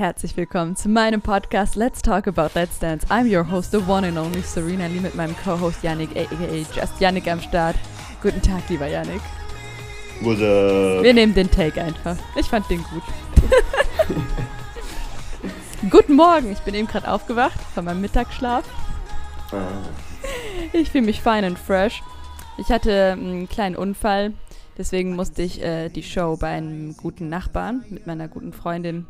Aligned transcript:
Herzlich 0.00 0.34
willkommen 0.34 0.76
zu 0.76 0.88
meinem 0.88 1.20
Podcast 1.20 1.76
Let's 1.76 2.00
Talk 2.00 2.26
About 2.26 2.58
Let's 2.58 2.78
Dance. 2.78 3.06
I'm 3.10 3.30
your 3.30 3.46
host, 3.46 3.70
the 3.70 3.86
one 3.86 4.08
and 4.08 4.16
only 4.16 4.40
Serena 4.40 4.86
Lee 4.86 4.98
mit 4.98 5.14
meinem 5.14 5.36
Co-Host 5.44 5.82
Yannick, 5.82 6.16
aka 6.16 6.64
Just 6.74 6.98
Yannick 7.02 7.30
am 7.30 7.38
Start. 7.38 7.76
Guten 8.22 8.40
Tag, 8.40 8.66
lieber 8.70 8.86
Yannick. 8.86 9.20
What's 10.22 10.40
up? 10.40 11.04
Wir 11.04 11.12
nehmen 11.12 11.34
den 11.34 11.50
Take 11.50 11.82
einfach. 11.84 12.16
Ich 12.34 12.46
fand 12.46 12.70
den 12.70 12.82
gut. 12.84 13.02
Guten 15.90 16.16
Morgen, 16.16 16.50
ich 16.50 16.60
bin 16.60 16.74
eben 16.74 16.88
gerade 16.88 17.12
aufgewacht 17.12 17.60
von 17.74 17.84
meinem 17.84 18.00
Mittagsschlaf. 18.00 18.64
Ah, 19.52 19.82
Ich 20.72 20.92
fühle 20.92 21.04
mich 21.04 21.20
fine 21.20 21.46
and 21.46 21.58
fresh. 21.58 22.02
Ich 22.56 22.70
hatte 22.70 23.12
einen 23.12 23.50
kleinen 23.50 23.76
Unfall, 23.76 24.32
deswegen 24.78 25.14
musste 25.14 25.42
ich 25.42 25.62
äh, 25.62 25.90
die 25.90 26.02
Show 26.02 26.38
bei 26.40 26.48
einem 26.48 26.96
guten 26.96 27.28
Nachbarn 27.28 27.84
mit 27.90 28.06
meiner 28.06 28.28
guten 28.28 28.54
Freundin 28.54 29.06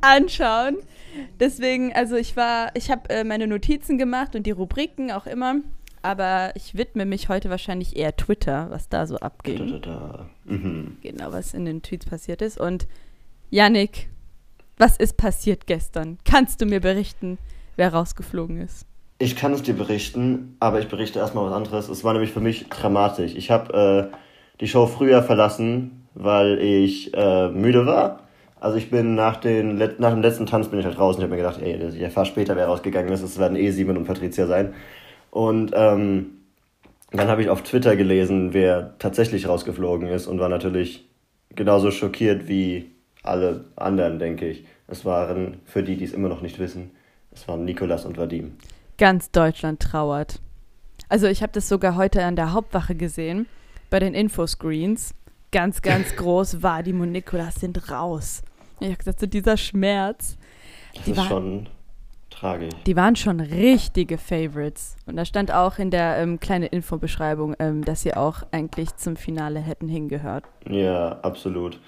anschauen. 0.00 0.76
Deswegen, 1.38 1.92
also 1.92 2.16
ich 2.16 2.36
war, 2.36 2.70
ich 2.74 2.90
habe 2.90 3.08
äh, 3.10 3.24
meine 3.24 3.46
Notizen 3.46 3.98
gemacht 3.98 4.34
und 4.36 4.46
die 4.46 4.52
Rubriken 4.52 5.10
auch 5.10 5.26
immer, 5.26 5.56
aber 6.02 6.52
ich 6.54 6.76
widme 6.76 7.04
mich 7.04 7.28
heute 7.28 7.50
wahrscheinlich 7.50 7.96
eher 7.96 8.16
Twitter, 8.16 8.68
was 8.70 8.88
da 8.88 9.06
so 9.06 9.16
da, 9.16 9.26
abging. 9.26 9.66
da, 9.68 9.78
da. 9.78 10.26
Mhm. 10.44 10.98
Genau, 11.02 11.32
was 11.32 11.54
in 11.54 11.64
den 11.64 11.82
Tweets 11.82 12.06
passiert 12.06 12.42
ist. 12.42 12.58
Und 12.58 12.86
Yannick, 13.50 14.08
was 14.78 14.96
ist 14.96 15.16
passiert 15.16 15.66
gestern? 15.66 16.18
Kannst 16.24 16.60
du 16.60 16.66
mir 16.66 16.80
berichten, 16.80 17.38
wer 17.76 17.92
rausgeflogen 17.92 18.60
ist? 18.60 18.86
Ich 19.18 19.36
kann 19.36 19.52
es 19.52 19.62
dir 19.62 19.74
berichten, 19.74 20.56
aber 20.60 20.80
ich 20.80 20.88
berichte 20.88 21.18
erstmal 21.18 21.44
was 21.44 21.52
anderes. 21.52 21.88
Es 21.90 22.04
war 22.04 22.14
nämlich 22.14 22.32
für 22.32 22.40
mich 22.40 22.70
dramatisch. 22.70 23.34
Ich 23.34 23.50
habe 23.50 24.10
äh, 24.10 24.16
die 24.60 24.68
Show 24.68 24.86
früher 24.86 25.22
verlassen, 25.22 26.06
weil 26.14 26.58
ich 26.58 27.12
äh, 27.12 27.48
müde 27.48 27.84
war. 27.84 28.29
Also 28.60 28.76
ich 28.76 28.90
bin 28.90 29.14
nach, 29.14 29.36
den, 29.36 29.78
nach 29.98 30.10
dem 30.10 30.20
letzten 30.20 30.44
Tanz 30.44 30.68
bin 30.68 30.78
ich 30.78 30.84
halt 30.84 30.98
raus 30.98 31.16
und 31.16 31.22
ich 31.22 31.24
habe 31.24 31.34
mir 31.34 31.42
gedacht, 31.42 31.62
ey, 31.62 31.82
ich 31.88 32.02
erfahre 32.02 32.26
später, 32.26 32.56
wer 32.56 32.66
rausgegangen 32.66 33.10
ist. 33.10 33.22
Es 33.22 33.38
werden 33.38 33.56
eh 33.56 33.70
Simon 33.70 33.96
und 33.96 34.04
Patricia 34.04 34.46
sein. 34.46 34.74
Und 35.30 35.72
ähm, 35.74 36.32
dann 37.10 37.28
habe 37.28 37.40
ich 37.42 37.48
auf 37.48 37.62
Twitter 37.62 37.96
gelesen, 37.96 38.52
wer 38.52 38.94
tatsächlich 38.98 39.48
rausgeflogen 39.48 40.08
ist 40.08 40.26
und 40.26 40.38
war 40.40 40.50
natürlich 40.50 41.08
genauso 41.54 41.90
schockiert 41.90 42.48
wie 42.48 42.92
alle 43.22 43.64
anderen, 43.76 44.18
denke 44.18 44.46
ich. 44.48 44.64
Es 44.86 45.06
waren, 45.06 45.60
für 45.64 45.82
die, 45.82 45.96
die 45.96 46.04
es 46.04 46.12
immer 46.12 46.28
noch 46.28 46.42
nicht 46.42 46.58
wissen, 46.58 46.90
es 47.32 47.48
waren 47.48 47.64
Nikolas 47.64 48.04
und 48.04 48.18
Vadim. 48.18 48.56
Ganz 48.98 49.30
Deutschland 49.30 49.80
trauert. 49.80 50.40
Also 51.08 51.26
ich 51.26 51.42
habe 51.42 51.52
das 51.52 51.68
sogar 51.68 51.96
heute 51.96 52.24
an 52.24 52.36
der 52.36 52.52
Hauptwache 52.52 52.94
gesehen, 52.94 53.46
bei 53.88 54.00
den 54.00 54.14
Infoscreens. 54.14 55.14
Ganz, 55.50 55.80
ganz 55.80 56.14
groß, 56.16 56.62
Vadim 56.62 57.00
und 57.00 57.12
Nikolas 57.12 57.54
sind 57.54 57.90
raus. 57.90 58.42
Ich 58.80 58.86
habe 58.88 58.96
gesagt, 58.96 59.20
so 59.20 59.26
dieser 59.26 59.56
Schmerz. 59.56 60.36
Das 60.94 61.04
Die 61.04 61.10
ist 61.12 61.16
war- 61.18 61.26
schon 61.28 61.68
tragisch. 62.30 62.70
Die 62.86 62.96
waren 62.96 63.16
schon 63.16 63.40
richtige 63.40 64.16
Favorites. 64.18 64.96
Und 65.06 65.16
da 65.16 65.24
stand 65.24 65.52
auch 65.52 65.78
in 65.78 65.90
der 65.90 66.16
ähm, 66.18 66.40
kleinen 66.40 66.64
Infobeschreibung, 66.64 67.54
ähm, 67.58 67.84
dass 67.84 68.02
sie 68.02 68.14
auch 68.14 68.42
eigentlich 68.52 68.96
zum 68.96 69.16
Finale 69.16 69.60
hätten 69.60 69.88
hingehört. 69.88 70.44
Ja, 70.68 71.18
absolut. 71.22 71.78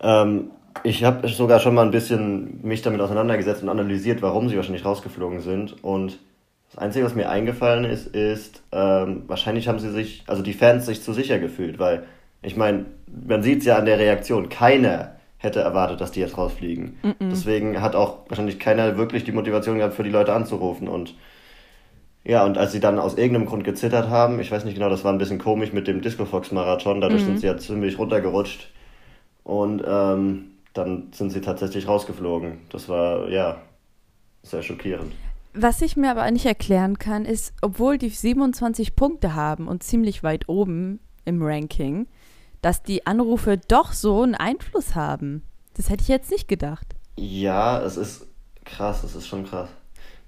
Ähm, 0.00 0.50
ich 0.84 1.02
habe 1.04 1.26
sogar 1.28 1.58
schon 1.60 1.74
mal 1.74 1.82
ein 1.84 1.90
bisschen 1.90 2.60
mich 2.62 2.82
damit 2.82 3.00
auseinandergesetzt 3.00 3.62
und 3.62 3.68
analysiert, 3.68 4.22
warum 4.22 4.48
sie 4.48 4.56
wahrscheinlich 4.56 4.84
rausgeflogen 4.84 5.40
sind. 5.40 5.82
Und 5.82 6.18
das 6.70 6.78
Einzige, 6.78 7.04
was 7.06 7.14
mir 7.14 7.30
eingefallen 7.30 7.84
ist, 7.84 8.06
ist, 8.08 8.62
ähm, 8.72 9.22
wahrscheinlich 9.26 9.66
haben 9.68 9.78
sie 9.78 9.90
sich, 9.90 10.22
also 10.26 10.42
die 10.42 10.52
Fans 10.52 10.86
sich 10.86 11.02
zu 11.02 11.12
sicher 11.12 11.38
gefühlt, 11.38 11.78
weil 11.78 12.04
ich 12.42 12.56
meine, 12.56 12.84
man 13.26 13.42
sieht 13.42 13.60
es 13.60 13.64
ja 13.64 13.76
an 13.78 13.86
der 13.86 13.98
Reaktion, 13.98 14.48
keiner 14.48 15.16
hätte 15.38 15.60
erwartet, 15.60 16.00
dass 16.00 16.10
die 16.10 16.20
jetzt 16.20 16.36
rausfliegen. 16.36 16.98
Deswegen 17.20 17.80
hat 17.80 17.94
auch 17.94 18.28
wahrscheinlich 18.28 18.58
keiner 18.58 18.96
wirklich 18.96 19.24
die 19.24 19.32
Motivation 19.32 19.78
gehabt, 19.78 19.94
für 19.94 20.02
die 20.02 20.10
Leute 20.10 20.32
anzurufen. 20.32 20.88
Und 20.88 21.14
ja, 22.24 22.44
und 22.44 22.58
als 22.58 22.72
sie 22.72 22.80
dann 22.80 22.98
aus 22.98 23.16
irgendeinem 23.16 23.46
Grund 23.46 23.64
gezittert 23.64 24.10
haben, 24.10 24.40
ich 24.40 24.50
weiß 24.50 24.64
nicht 24.64 24.74
genau, 24.74 24.90
das 24.90 25.04
war 25.04 25.12
ein 25.12 25.18
bisschen 25.18 25.38
komisch 25.38 25.72
mit 25.72 25.86
dem 25.86 26.02
Disco 26.02 26.24
Fox 26.24 26.50
Marathon, 26.50 27.00
dadurch 27.00 27.24
sind 27.24 27.38
sie 27.38 27.46
ja 27.46 27.56
ziemlich 27.56 27.98
runtergerutscht. 27.98 28.68
Und 29.44 29.82
ähm, 29.86 30.50
dann 30.74 31.08
sind 31.12 31.30
sie 31.30 31.40
tatsächlich 31.40 31.88
rausgeflogen. 31.88 32.58
Das 32.70 32.88
war, 32.88 33.28
ja, 33.30 33.62
sehr 34.42 34.62
schockierend. 34.62 35.12
Was 35.54 35.80
ich 35.82 35.96
mir 35.96 36.10
aber 36.10 36.30
nicht 36.30 36.46
erklären 36.46 36.98
kann, 36.98 37.24
ist, 37.24 37.52
obwohl 37.62 37.96
die 37.96 38.10
27 38.10 38.94
Punkte 38.94 39.34
haben 39.34 39.66
und 39.66 39.82
ziemlich 39.82 40.22
weit 40.22 40.48
oben 40.48 41.00
im 41.24 41.42
Ranking, 41.42 42.06
dass 42.62 42.82
die 42.82 43.06
Anrufe 43.06 43.58
doch 43.68 43.92
so 43.92 44.22
einen 44.22 44.34
Einfluss 44.34 44.94
haben. 44.94 45.42
Das 45.76 45.90
hätte 45.90 46.02
ich 46.02 46.08
jetzt 46.08 46.30
nicht 46.30 46.48
gedacht. 46.48 46.86
Ja, 47.16 47.80
es 47.82 47.96
ist 47.96 48.26
krass, 48.64 49.04
es 49.04 49.14
ist 49.14 49.26
schon 49.26 49.44
krass. 49.46 49.68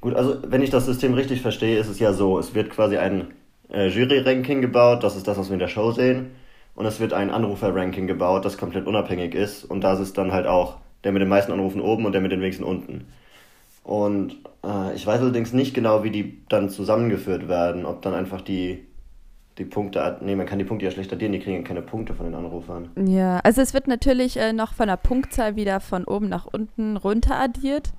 Gut, 0.01 0.15
also 0.15 0.39
wenn 0.47 0.63
ich 0.63 0.71
das 0.71 0.87
System 0.87 1.15
richtig 1.15 1.43
verstehe, 1.43 1.79
ist 1.79 1.89
es 1.89 1.99
ja 1.99 2.13
so, 2.13 2.39
es 2.39 2.55
wird 2.55 2.71
quasi 2.71 2.97
ein 2.97 3.33
äh, 3.69 3.89
Jury-Ranking 3.89 4.61
gebaut, 4.61 5.05
das 5.05 5.17
ist 5.17 5.29
das, 5.29 5.39
was 5.39 5.49
wir 5.49 5.55
in 5.55 5.61
der 5.61 5.69
Show 5.69 5.93
sehen. 5.93 6.31
Und 6.75 6.87
es 6.87 7.01
wird 7.01 7.13
ein 7.13 7.31
Anrufer-Ranking 7.31 8.07
gebaut, 8.07 8.45
das 8.45 8.57
komplett 8.57 8.87
unabhängig 8.87 9.35
ist. 9.35 9.65
Und 9.65 9.83
das 9.83 10.01
ist 10.01 10.17
dann 10.17 10.33
halt 10.33 10.47
auch 10.47 10.79
der 11.05 11.13
mit 11.13 11.21
den 11.21 11.29
meisten 11.29 11.53
Anrufen 11.53 11.81
oben 11.81 12.07
und 12.07 12.13
der 12.13 12.21
mit 12.21 12.33
den 12.33 12.41
wenigsten 12.41 12.65
unten. 12.65 13.09
Und 13.83 14.37
äh, 14.65 14.95
ich 14.95 15.07
weiß 15.07 15.21
allerdings 15.21 15.53
nicht 15.53 15.75
genau, 15.75 16.05
wie 16.05 16.11
die 16.11 16.43
dann 16.49 16.71
zusammengeführt 16.71 17.49
werden. 17.49 17.87
Ob 17.87 18.03
dann 18.03 18.15
einfach 18.15 18.41
die, 18.41 18.87
die 19.61 19.65
Punkte, 19.67 20.17
nee, 20.23 20.35
man 20.35 20.47
kann 20.47 20.59
die 20.59 20.65
Punkte 20.65 20.87
ja 20.87 20.91
schlecht 20.91 21.13
addieren, 21.13 21.33
die 21.33 21.39
kriegen 21.39 21.57
ja 21.57 21.63
keine 21.63 21.83
Punkte 21.83 22.15
von 22.15 22.25
den 22.27 22.35
Anrufern. 22.35 22.89
Ja, 23.07 23.39
also 23.45 23.61
es 23.61 23.75
wird 23.75 23.87
natürlich 23.87 24.37
äh, 24.39 24.53
noch 24.53 24.73
von 24.73 24.89
der 24.89 24.97
Punktzahl 24.97 25.55
wieder 25.55 25.79
von 25.81 26.05
oben 26.05 26.29
nach 26.29 26.47
unten 26.47 26.97
runter 26.97 27.39
addiert. 27.39 27.93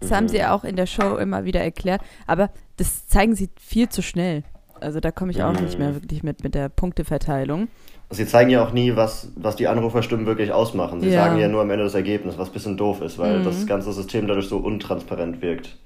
Das 0.00 0.10
haben 0.10 0.26
sie 0.28 0.38
ja 0.38 0.52
auch 0.52 0.64
in 0.64 0.74
der 0.74 0.86
Show 0.86 1.16
immer 1.16 1.44
wieder 1.44 1.60
erklärt. 1.60 2.00
Aber 2.26 2.50
das 2.78 3.06
zeigen 3.06 3.36
sie 3.36 3.50
viel 3.60 3.88
zu 3.88 4.02
schnell. 4.02 4.42
Also 4.80 4.98
da 4.98 5.12
komme 5.12 5.30
ich 5.30 5.44
auch 5.44 5.52
nicht 5.52 5.78
mehr 5.78 5.94
wirklich 5.94 6.24
mit 6.24 6.42
mit 6.42 6.56
der 6.56 6.68
Punkteverteilung. 6.68 7.68
Sie 8.10 8.26
zeigen 8.26 8.50
ja 8.50 8.64
auch 8.66 8.72
nie, 8.72 8.96
was, 8.96 9.30
was 9.36 9.54
die 9.54 9.68
Anruferstimmen 9.68 10.26
wirklich 10.26 10.50
ausmachen. 10.50 11.00
Sie 11.02 11.08
Ja. 11.08 11.24
sagen 11.24 11.38
ja 11.38 11.46
nur 11.46 11.60
am 11.62 11.70
Ende 11.70 11.84
das 11.84 11.94
Ergebnis, 11.94 12.36
was 12.36 12.48
ein 12.48 12.52
bisschen 12.52 12.76
doof 12.76 13.00
ist, 13.00 13.18
weil 13.18 13.42
das 13.44 13.66
ganze 13.66 13.92
System 13.92 14.26
dadurch 14.26 14.48
so 14.48 14.58
untransparent 14.58 15.40
wirkt. 15.40 15.78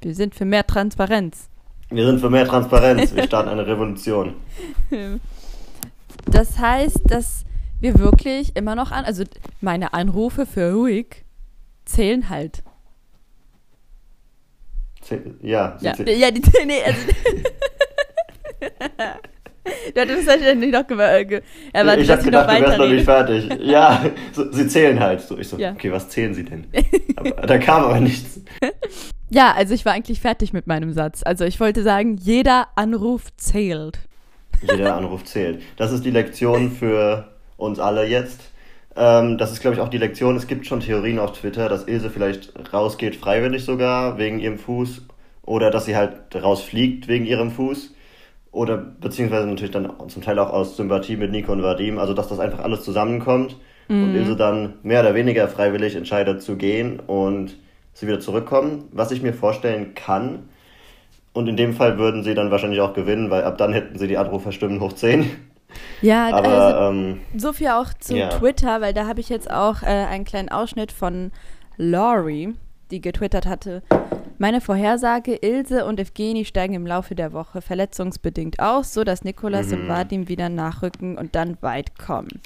Wir 0.00 0.14
sind 0.14 0.34
für 0.34 0.46
mehr 0.46 0.66
Transparenz. 0.66 1.50
Wir 1.90 2.06
sind 2.06 2.20
für 2.20 2.30
mehr 2.30 2.46
Transparenz. 2.46 3.14
Wir 3.14 3.24
starten 3.24 3.48
eine 3.48 3.66
Revolution. 3.66 4.34
Das 6.26 6.58
heißt, 6.58 7.00
dass 7.06 7.44
wir 7.80 7.98
wirklich 7.98 8.54
immer 8.54 8.74
noch 8.76 8.92
an, 8.92 9.04
also 9.04 9.24
meine 9.60 9.94
Anrufe 9.94 10.46
für 10.46 10.72
ruhig 10.74 11.24
zählen 11.86 12.28
halt. 12.28 12.62
Ja, 15.42 15.76
sie 15.78 15.86
Ja, 15.86 15.94
ze- 15.94 16.12
ja 16.12 16.30
die, 16.30 16.42
nee, 16.66 16.82
also, 16.84 17.00
Du 19.94 20.00
hattest 20.00 20.26
wahrscheinlich 20.26 20.72
noch 20.72 20.86
ge 20.86 21.40
erwartet, 21.72 22.02
ich 22.02 22.08
dass 22.08 22.18
hab 22.20 22.26
ich 22.26 22.32
noch 22.32 22.46
gedacht, 22.46 22.58
du 22.58 22.62
wärst 22.66 22.78
noch 22.78 22.88
nicht 22.88 23.04
fertig. 23.04 23.48
Ja, 23.60 24.04
so, 24.32 24.52
sie 24.52 24.68
zählen 24.68 25.00
halt. 25.00 25.20
So, 25.22 25.38
ich 25.38 25.48
so, 25.48 25.56
Ja. 25.58 25.72
okay, 25.72 25.90
was 25.90 26.08
zählen 26.08 26.34
sie 26.34 26.44
denn? 26.44 26.66
Aber, 27.16 27.30
da 27.46 27.58
kam 27.58 27.84
aber 27.84 28.00
nichts. 28.00 28.40
Ja, 29.30 29.52
also 29.54 29.74
ich 29.74 29.84
war 29.84 29.92
eigentlich 29.92 30.20
fertig 30.20 30.52
mit 30.52 30.66
meinem 30.66 30.92
Satz. 30.92 31.22
Also 31.24 31.44
ich 31.44 31.60
wollte 31.60 31.82
sagen, 31.82 32.16
jeder 32.16 32.68
Anruf 32.74 33.34
zählt. 33.36 34.00
Jeder 34.60 34.96
Anruf 34.96 35.24
zählt. 35.24 35.62
Das 35.76 35.92
ist 35.92 36.04
die 36.04 36.10
Lektion 36.10 36.70
für 36.72 37.28
uns 37.56 37.78
alle 37.78 38.06
jetzt. 38.06 38.40
Ähm, 38.96 39.38
das 39.38 39.52
ist, 39.52 39.60
glaube 39.60 39.76
ich, 39.76 39.80
auch 39.80 39.88
die 39.88 39.98
Lektion. 39.98 40.36
Es 40.36 40.48
gibt 40.48 40.66
schon 40.66 40.80
Theorien 40.80 41.20
auf 41.20 41.32
Twitter, 41.32 41.68
dass 41.68 41.86
Ilse 41.86 42.10
vielleicht 42.10 42.52
rausgeht, 42.72 43.16
freiwillig 43.16 43.64
sogar, 43.64 44.18
wegen 44.18 44.40
ihrem 44.40 44.58
Fuß. 44.58 45.02
Oder 45.42 45.70
dass 45.70 45.86
sie 45.86 45.96
halt 45.96 46.12
rausfliegt 46.34 47.06
wegen 47.06 47.24
ihrem 47.24 47.52
Fuß. 47.52 47.94
Oder 48.50 48.76
beziehungsweise 48.76 49.46
natürlich 49.46 49.70
dann 49.70 49.92
zum 50.08 50.22
Teil 50.22 50.40
auch 50.40 50.50
aus 50.50 50.76
Sympathie 50.76 51.16
mit 51.16 51.30
Nico 51.30 51.52
und 51.52 51.62
Vadim. 51.62 51.98
Also, 51.98 52.14
dass 52.14 52.28
das 52.28 52.40
einfach 52.40 52.58
alles 52.58 52.82
zusammenkommt. 52.82 53.56
Und 53.88 54.14
Ilse 54.14 54.36
dann 54.36 54.74
mehr 54.84 55.00
oder 55.00 55.16
weniger 55.16 55.48
freiwillig 55.48 55.96
entscheidet 55.96 56.42
zu 56.42 56.56
gehen 56.56 57.00
und 57.00 57.56
sie 58.00 58.06
wieder 58.06 58.20
zurückkommen. 58.20 58.88
Was 58.92 59.10
ich 59.12 59.22
mir 59.22 59.32
vorstellen 59.34 59.94
kann. 59.94 60.48
Und 61.32 61.46
in 61.48 61.56
dem 61.56 61.74
Fall 61.74 61.96
würden 61.98 62.24
sie 62.24 62.34
dann 62.34 62.50
wahrscheinlich 62.50 62.80
auch 62.80 62.92
gewinnen, 62.92 63.30
weil 63.30 63.44
ab 63.44 63.56
dann 63.58 63.72
hätten 63.72 63.98
sie 63.98 64.08
die 64.08 64.18
Anruferstimmen 64.18 64.80
hoch 64.80 64.92
10. 64.92 65.30
Ja, 66.02 66.28
Aber 66.32 66.48
also 66.48 66.98
ähm, 66.98 67.20
so 67.36 67.52
viel 67.52 67.68
auch 67.68 67.92
zu 67.94 68.16
Ja. 68.16 68.28
Twitter, 68.30 68.80
weil 68.80 68.92
da 68.92 69.06
habe 69.06 69.20
ich 69.20 69.28
jetzt 69.28 69.48
auch 69.50 69.82
äh, 69.82 69.86
einen 69.86 70.24
kleinen 70.24 70.48
Ausschnitt 70.48 70.90
von 70.90 71.30
Laurie, 71.76 72.54
die 72.90 73.00
getwittert 73.00 73.46
hatte. 73.46 73.82
Meine 74.38 74.60
Vorhersage, 74.60 75.36
Ilse 75.36 75.84
und 75.84 76.00
Evgeni 76.00 76.44
steigen 76.44 76.74
im 76.74 76.86
Laufe 76.86 77.14
der 77.14 77.32
Woche 77.32 77.60
verletzungsbedingt 77.62 78.58
aus, 78.58 78.92
so 78.92 79.04
dass 79.04 79.22
Nikolas 79.22 79.70
und 79.72 79.86
Vadim 79.86 80.28
wieder 80.28 80.48
nachrücken 80.48 81.16
und 81.16 81.36
dann 81.36 81.58
weit 81.60 81.96
kommen. 81.98 82.40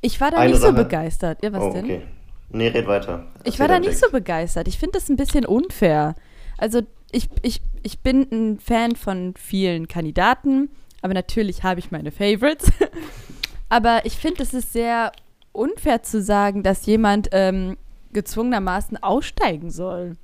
Ich 0.00 0.20
war 0.20 0.30
da 0.30 0.38
Eine 0.38 0.52
nicht 0.52 0.60
so 0.60 0.68
Sache- 0.68 0.84
begeistert. 0.84 1.42
Ja, 1.42 1.52
was 1.52 1.64
oh, 1.64 1.72
denn? 1.72 1.84
okay. 1.84 2.02
Nee, 2.50 2.68
red 2.68 2.86
weiter. 2.86 3.26
Ich 3.44 3.58
war 3.58 3.68
da 3.68 3.78
nicht 3.78 3.98
so 3.98 4.10
begeistert. 4.10 4.68
Ich 4.68 4.78
finde 4.78 4.92
das 4.98 5.08
ein 5.08 5.16
bisschen 5.16 5.44
unfair. 5.44 6.14
Also 6.56 6.80
ich, 7.12 7.28
ich, 7.42 7.60
ich 7.82 8.00
bin 8.00 8.26
ein 8.32 8.58
Fan 8.60 8.96
von 8.96 9.34
vielen 9.36 9.86
Kandidaten, 9.88 10.70
aber 11.02 11.14
natürlich 11.14 11.62
habe 11.62 11.80
ich 11.80 11.90
meine 11.90 12.10
Favorites. 12.10 12.70
aber 13.68 14.00
ich 14.04 14.14
finde, 14.16 14.42
es 14.42 14.54
ist 14.54 14.72
sehr 14.72 15.12
unfair 15.52 16.02
zu 16.02 16.22
sagen, 16.22 16.62
dass 16.62 16.86
jemand 16.86 17.28
ähm, 17.32 17.76
gezwungenermaßen 18.12 19.02
aussteigen 19.02 19.70
soll. 19.70 20.16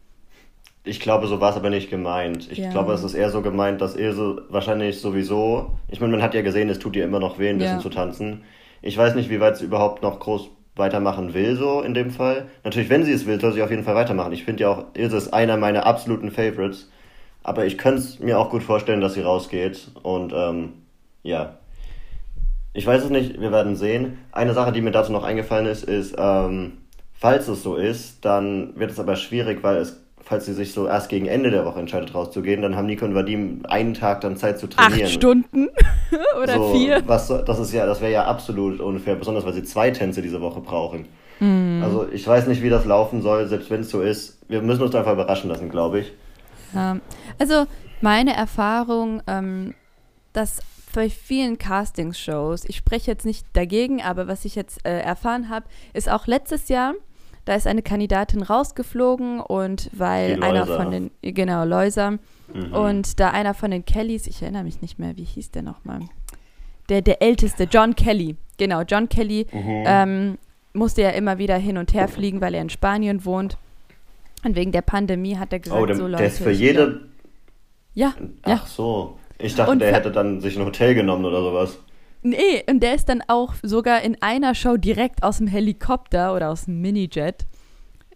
Ich 0.86 1.00
glaube, 1.00 1.26
so 1.28 1.40
war 1.40 1.50
es 1.50 1.56
aber 1.56 1.70
nicht 1.70 1.88
gemeint. 1.90 2.50
Ich 2.52 2.58
Ja. 2.58 2.70
glaube, 2.70 2.92
es 2.92 3.02
ist 3.04 3.14
eher 3.14 3.30
so 3.30 3.40
gemeint, 3.40 3.80
dass 3.80 3.96
Ilse 3.96 4.44
wahrscheinlich 4.50 5.00
sowieso. 5.00 5.72
Ich 5.88 6.00
meine, 6.00 6.12
man 6.12 6.22
hat 6.22 6.34
ja 6.34 6.42
gesehen, 6.42 6.68
es 6.68 6.78
tut 6.78 6.94
ihr 6.96 7.04
immer 7.04 7.20
noch 7.20 7.38
weh, 7.38 7.48
ein 7.48 7.58
bisschen 7.58 7.76
Ja. 7.78 7.82
zu 7.82 7.88
tanzen. 7.88 8.44
Ich 8.82 8.96
weiß 8.98 9.14
nicht, 9.14 9.30
wie 9.30 9.40
weit 9.40 9.56
sie 9.56 9.64
überhaupt 9.64 10.02
noch 10.02 10.20
groß 10.20 10.50
weitermachen 10.76 11.34
will, 11.34 11.56
so 11.56 11.82
in 11.82 11.94
dem 11.94 12.10
Fall. 12.10 12.46
Natürlich, 12.64 12.90
wenn 12.90 13.04
sie 13.04 13.12
es 13.12 13.26
will, 13.26 13.40
soll 13.40 13.52
sie 13.52 13.62
auf 13.62 13.70
jeden 13.70 13.84
Fall 13.84 13.94
weitermachen. 13.94 14.32
Ich 14.32 14.44
finde 14.44 14.62
ja 14.62 14.68
auch, 14.70 14.86
Ilse 14.94 15.16
ist 15.16 15.32
einer 15.32 15.56
meiner 15.56 15.86
absoluten 15.86 16.30
Favorites. 16.30 16.90
Aber 17.42 17.66
ich 17.66 17.78
könnte 17.78 18.00
es 18.00 18.18
mir 18.18 18.38
auch 18.38 18.50
gut 18.50 18.62
vorstellen, 18.62 19.00
dass 19.00 19.14
sie 19.14 19.20
rausgeht. 19.20 19.90
Und 20.02 20.32
ähm, 20.34 20.72
ja. 21.22 21.58
Ich 22.72 22.86
weiß 22.86 23.04
es 23.04 23.10
nicht, 23.10 23.40
wir 23.40 23.52
werden 23.52 23.76
sehen. 23.76 24.18
Eine 24.32 24.54
Sache, 24.54 24.72
die 24.72 24.80
mir 24.80 24.90
dazu 24.90 25.12
noch 25.12 25.22
eingefallen 25.22 25.66
ist, 25.66 25.84
ist, 25.84 26.16
ähm, 26.18 26.78
falls 27.12 27.46
es 27.46 27.62
so 27.62 27.76
ist, 27.76 28.24
dann 28.24 28.76
wird 28.76 28.90
es 28.90 28.98
aber 28.98 29.14
schwierig, 29.14 29.62
weil 29.62 29.76
es, 29.76 30.03
falls 30.24 30.46
sie 30.46 30.54
sich 30.54 30.72
so 30.72 30.86
erst 30.86 31.08
gegen 31.08 31.26
Ende 31.26 31.50
der 31.50 31.64
Woche 31.64 31.80
entscheidet, 31.80 32.14
rauszugehen, 32.14 32.62
dann 32.62 32.76
haben 32.76 32.86
Nico 32.86 33.04
und 33.04 33.14
Vadim 33.14 33.60
einen 33.68 33.94
Tag 33.94 34.22
dann 34.22 34.36
Zeit 34.36 34.58
zu 34.58 34.66
trainieren. 34.66 35.04
Acht 35.04 35.12
Stunden 35.12 35.68
oder 36.42 36.54
so, 36.54 36.72
vier. 36.72 37.02
Was, 37.06 37.28
das 37.28 37.58
ist 37.58 37.72
ja, 37.72 37.86
das 37.86 38.00
wäre 38.00 38.12
ja 38.12 38.24
absolut 38.24 38.80
unfair, 38.80 39.16
besonders 39.16 39.44
weil 39.44 39.52
sie 39.52 39.64
zwei 39.64 39.90
Tänze 39.90 40.22
diese 40.22 40.40
Woche 40.40 40.60
brauchen. 40.60 41.06
Mhm. 41.40 41.82
Also 41.82 42.06
ich 42.10 42.26
weiß 42.26 42.46
nicht, 42.46 42.62
wie 42.62 42.70
das 42.70 42.84
laufen 42.86 43.22
soll, 43.22 43.46
selbst 43.48 43.70
wenn 43.70 43.82
es 43.82 43.90
so 43.90 44.00
ist. 44.00 44.38
Wir 44.48 44.62
müssen 44.62 44.82
uns 44.82 44.94
einfach 44.94 45.12
überraschen 45.12 45.50
lassen, 45.50 45.68
glaube 45.68 46.00
ich. 46.00 46.12
Ähm, 46.74 47.00
also 47.38 47.66
meine 48.00 48.34
Erfahrung, 48.34 49.22
ähm, 49.26 49.74
dass 50.32 50.60
bei 50.94 51.10
vielen 51.10 51.58
Castingshows, 51.58 52.64
ich 52.66 52.76
spreche 52.76 53.10
jetzt 53.10 53.26
nicht 53.26 53.46
dagegen, 53.52 54.00
aber 54.00 54.28
was 54.28 54.44
ich 54.44 54.54
jetzt 54.54 54.86
äh, 54.86 55.00
erfahren 55.00 55.48
habe, 55.48 55.66
ist 55.92 56.08
auch 56.08 56.26
letztes 56.26 56.68
Jahr, 56.68 56.94
da 57.44 57.54
ist 57.54 57.66
eine 57.66 57.82
Kandidatin 57.82 58.42
rausgeflogen 58.42 59.40
und 59.40 59.90
weil 59.92 60.42
einer 60.42 60.66
von 60.66 60.90
den, 60.90 61.10
genau, 61.22 61.64
Loiser, 61.64 62.18
Mhm. 62.52 62.72
und 62.74 63.20
da 63.20 63.30
einer 63.30 63.54
von 63.54 63.70
den 63.70 63.84
Kellys, 63.86 64.26
ich 64.26 64.42
erinnere 64.42 64.64
mich 64.64 64.82
nicht 64.82 64.98
mehr, 64.98 65.16
wie 65.16 65.24
hieß 65.24 65.50
der 65.52 65.62
nochmal? 65.62 66.00
Der, 66.90 67.00
der 67.00 67.22
älteste, 67.22 67.64
John 67.64 67.96
Kelly. 67.96 68.36
Genau, 68.58 68.82
John 68.82 69.08
Kelly 69.08 69.46
Mhm. 69.50 69.84
ähm, 69.86 70.38
musste 70.74 71.00
ja 71.02 71.10
immer 71.10 71.38
wieder 71.38 71.56
hin 71.56 71.78
und 71.78 71.94
her 71.94 72.06
fliegen, 72.08 72.40
weil 72.42 72.54
er 72.54 72.60
in 72.60 72.68
Spanien 72.68 73.24
wohnt. 73.24 73.56
Und 74.44 74.56
wegen 74.56 74.72
der 74.72 74.82
Pandemie 74.82 75.36
hat 75.38 75.52
er 75.54 75.60
gesagt, 75.60 75.80
oh, 75.80 75.86
der, 75.86 75.96
so 75.96 76.02
Leute. 76.06 76.18
der 76.18 76.26
ist 76.26 76.38
für 76.42 76.50
jede. 76.50 77.08
Ja, 77.94 78.12
ja. 78.46 78.60
Ach 78.62 78.66
so. 78.66 79.18
Ich 79.38 79.54
dachte, 79.56 79.70
Und 79.72 79.78
der 79.78 79.92
hätte 79.94 80.12
dann 80.12 80.40
sich 80.42 80.58
ein 80.58 80.64
Hotel 80.66 80.94
genommen 80.94 81.24
oder 81.24 81.40
sowas. 81.40 81.78
Nee, 82.24 82.64
und 82.68 82.80
der 82.82 82.94
ist 82.94 83.08
dann 83.08 83.22
auch 83.28 83.54
sogar 83.62 84.00
in 84.02 84.20
einer 84.22 84.54
Show 84.54 84.76
direkt 84.78 85.22
aus 85.22 85.38
dem 85.38 85.46
Helikopter 85.46 86.34
oder 86.34 86.50
aus 86.50 86.64
dem 86.64 86.80
Minijet 86.80 87.46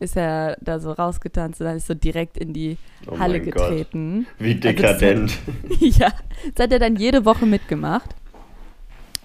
ist 0.01 0.17
er 0.17 0.57
da 0.61 0.79
so 0.79 0.93
rausgetanzt 0.93 1.61
und 1.61 1.67
dann 1.67 1.77
ist 1.77 1.89
so 1.89 1.95
direkt 1.95 2.39
in 2.39 2.53
die 2.53 2.77
Oh 3.09 3.19
Halle 3.19 3.39
mein 3.41 3.51
Gott. 3.51 3.69
getreten. 3.69 4.27
Wie 4.39 4.53
Also 4.55 4.61
das 4.61 4.75
dekadent. 4.77 5.39
ja, 5.81 6.13
das 6.55 6.65
hat 6.65 6.73
er 6.73 6.79
dann 6.79 6.97
jede 6.97 7.25
Woche 7.25 7.47
mitgemacht. 7.47 8.15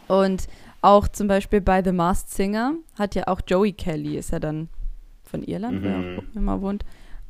Und 0.07 0.47
auch 0.81 1.07
zum 1.07 1.27
Beispiel 1.27 1.61
bei 1.61 1.83
The 1.83 1.91
Masked 1.91 2.29
Singer 2.31 2.73
hat 2.97 3.15
ja 3.15 3.27
auch 3.27 3.41
Joey 3.47 3.71
Kelly, 3.73 4.17
ist 4.17 4.31
ja 4.31 4.39
dann 4.39 4.67
von 5.23 5.43
Irland, 5.43 5.81
Mhm. 5.83 6.19
auch 6.19 6.35
immer 6.35 6.61
wohnt. 6.61 6.83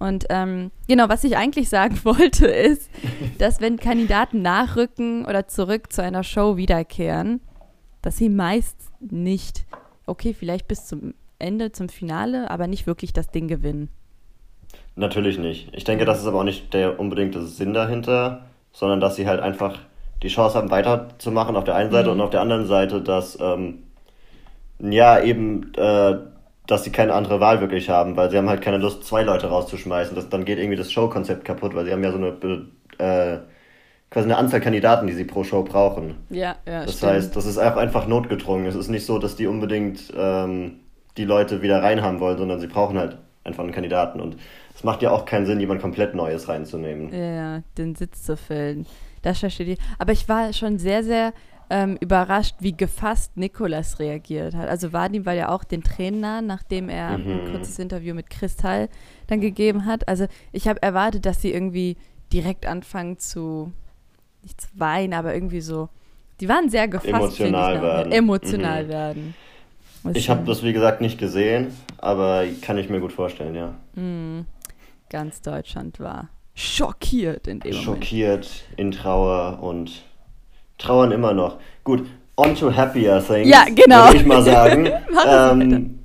Und 0.04 0.26
ähm, 0.30 0.72
genau, 0.90 1.08
was 1.08 1.24
ich 1.24 1.38
eigentlich 1.38 1.70
sagen 1.70 1.98
wollte, 2.04 2.46
ist, 2.48 2.90
dass 3.38 3.62
wenn 3.62 3.78
Kandidaten 3.78 4.42
nachrücken 4.42 5.26
oder 5.26 5.48
zurück 5.48 5.94
zu 5.94 6.04
einer 6.04 6.24
Show 6.24 6.58
wiederkehren, 6.58 7.40
dass 8.02 8.18
sie 8.18 8.28
meist 8.28 8.76
nicht, 9.00 9.66
okay, 10.06 10.34
vielleicht 10.38 10.68
bis 10.68 10.86
zum 10.88 11.14
Ende, 11.40 11.72
zum 11.72 11.88
Finale, 11.88 12.52
aber 12.52 12.68
nicht 12.68 12.86
wirklich 12.86 13.14
das 13.14 13.32
Ding 13.32 13.48
gewinnen. 13.48 13.88
Natürlich 14.96 15.40
nicht. 15.40 15.70
Ich 15.74 15.86
denke, 15.86 16.04
das 16.04 16.20
ist 16.20 16.28
aber 16.28 16.40
auch 16.40 16.44
nicht 16.44 16.74
der 16.74 17.00
unbedingte 17.00 17.46
Sinn 17.46 17.74
dahinter, 17.74 18.46
sondern 18.74 19.00
dass 19.00 19.16
sie 19.16 19.26
halt 19.26 19.40
einfach 19.40 19.80
die 20.22 20.28
Chance 20.28 20.58
haben, 20.58 20.70
weiterzumachen 20.70 21.56
auf 21.56 21.64
der 21.64 21.76
einen 21.76 21.92
Seite 21.92 22.10
Mhm. 22.10 22.16
und 22.16 22.22
auf 22.22 22.30
der 22.30 22.42
anderen 22.42 22.66
Seite, 22.66 23.02
dass 23.02 23.38
ähm, 23.40 23.84
ja 24.80 25.22
eben, 25.22 25.74
äh, 25.76 26.18
dass 26.68 26.84
sie 26.84 26.92
keine 26.92 27.14
andere 27.14 27.40
Wahl 27.40 27.60
wirklich 27.62 27.90
haben, 27.90 28.16
weil 28.16 28.32
sie 28.32 28.38
haben 28.38 28.50
halt 28.50 28.62
keine 28.62 28.78
Lust, 28.78 29.04
zwei 29.04 29.24
Leute 29.24 29.48
rauszuschmeißen. 29.48 30.16
Das, 30.16 30.30
dann 30.30 30.46
geht 30.46 30.60
irgendwie 30.60 30.78
das 30.78 30.92
Showkonzept 30.92 31.44
kaputt, 31.46 31.76
weil 31.76 31.86
sie 31.86 31.92
haben 31.92 32.04
ja 32.04 32.12
so 32.12 32.18
eine 32.18 32.68
äh, 33.00 33.40
quasi 34.10 34.26
eine 34.28 34.38
Anzahl 34.38 34.62
Kandidaten, 34.62 35.08
die 35.08 35.14
sie 35.14 35.26
pro 35.26 35.44
Show 35.44 35.64
brauchen. 35.64 36.16
Ja, 36.30 36.56
ja, 36.68 36.86
Das 36.86 37.02
heißt, 37.02 37.36
das 37.36 37.46
ist 37.46 37.58
auch 37.58 37.76
einfach 37.76 38.08
notgedrungen. 38.08 38.68
Es 38.68 38.76
ist 38.76 38.90
nicht 38.90 39.06
so, 39.06 39.18
dass 39.18 39.36
die 39.36 39.48
unbedingt 39.48 40.14
ähm, 40.16 40.80
die 41.18 41.26
Leute 41.26 41.62
wieder 41.62 41.82
reinhaben 41.82 42.20
wollen, 42.20 42.38
sondern 42.38 42.60
sie 42.60 42.68
brauchen 42.68 42.98
halt 42.98 43.18
einfach 43.44 43.64
einen 43.64 43.74
Kandidaten. 43.74 44.22
Und 44.22 44.38
es 44.76 44.84
macht 44.84 45.02
ja 45.02 45.12
auch 45.12 45.26
keinen 45.26 45.46
Sinn, 45.46 45.60
jemand 45.60 45.82
komplett 45.82 46.16
Neues 46.16 46.48
reinzunehmen. 46.48 47.12
Ja, 47.12 47.34
ja, 47.58 47.64
den 47.78 47.96
Sitz 47.96 48.24
zu 48.24 48.38
füllen. 48.38 48.86
Das 49.22 49.40
verstehe 49.40 49.74
ich. 49.74 49.80
Aber 50.00 50.12
ich 50.12 50.30
war 50.30 50.54
schon 50.54 50.78
sehr, 50.78 51.04
sehr 51.04 51.34
ähm, 51.70 51.98
überrascht, 52.00 52.56
wie 52.60 52.76
gefasst 52.76 53.36
Nikolas 53.38 54.00
reagiert 54.00 54.54
hat. 54.56 54.70
Also 54.70 54.94
Vadim 54.94 55.26
war 55.26 55.34
ja 55.34 55.50
auch 55.50 55.64
den 55.64 55.84
Tränen 55.84 56.20
nah, 56.22 56.42
nachdem 56.42 56.90
er 56.90 57.10
ein 57.10 57.46
Mhm. 57.46 57.52
kurzes 57.52 57.80
Interview 57.80 58.14
mit 58.14 58.30
Kristall 58.30 58.90
dann 59.28 59.42
gegeben 59.42 59.86
hat. 59.86 60.08
Also 60.08 60.28
ich 60.52 60.68
habe 60.68 60.82
erwartet, 60.82 61.26
dass 61.26 61.42
sie 61.42 61.52
irgendwie 61.54 61.98
direkt 62.32 62.66
anfangen 62.66 63.18
zu, 63.18 63.72
nicht 64.42 64.60
zu 64.62 64.68
weinen, 64.76 65.14
aber 65.14 65.34
irgendwie 65.34 65.62
so, 65.62 65.90
die 66.40 66.50
waren 66.50 66.70
sehr 66.70 66.88
gefasst. 66.88 67.08
Emotional 67.14 67.36
finde 67.36 67.60
ich, 67.60 67.76
noch. 67.76 67.82
werden. 67.98 68.12
Emotional 68.12 68.84
Mhm. 68.86 68.90
werden. 68.90 69.36
Muss 70.04 70.16
Ich 70.16 70.30
habe 70.30 70.44
das, 70.46 70.64
wie 70.64 70.74
gesagt, 70.74 71.00
nicht 71.00 71.18
gesehen, 71.18 71.68
aber 71.98 72.44
kann 72.62 72.78
ich 72.78 72.90
mir 72.90 73.00
gut 73.00 73.14
vorstellen, 73.14 73.56
ja. 73.56 73.76
Mhm. 73.96 74.46
Ganz 75.10 75.42
Deutschland 75.42 76.00
war 76.00 76.30
schockiert 76.56 77.48
in 77.48 77.60
dem 77.60 77.72
Moment. 77.72 77.84
Schockiert, 77.86 78.64
in 78.78 78.92
Trauer 78.92 79.62
und 79.62 80.04
trauern 80.84 81.12
immer 81.12 81.34
noch. 81.34 81.58
Gut, 81.84 82.06
on 82.36 82.56
to 82.56 82.76
happier 82.76 83.24
things. 83.26 83.50
Ja, 83.50 83.66
genau. 83.74 84.06
Würde 84.08 84.18
ich 84.18 84.26
mal 84.26 84.44
sagen. 84.54 84.90
Ähm, 85.28 86.00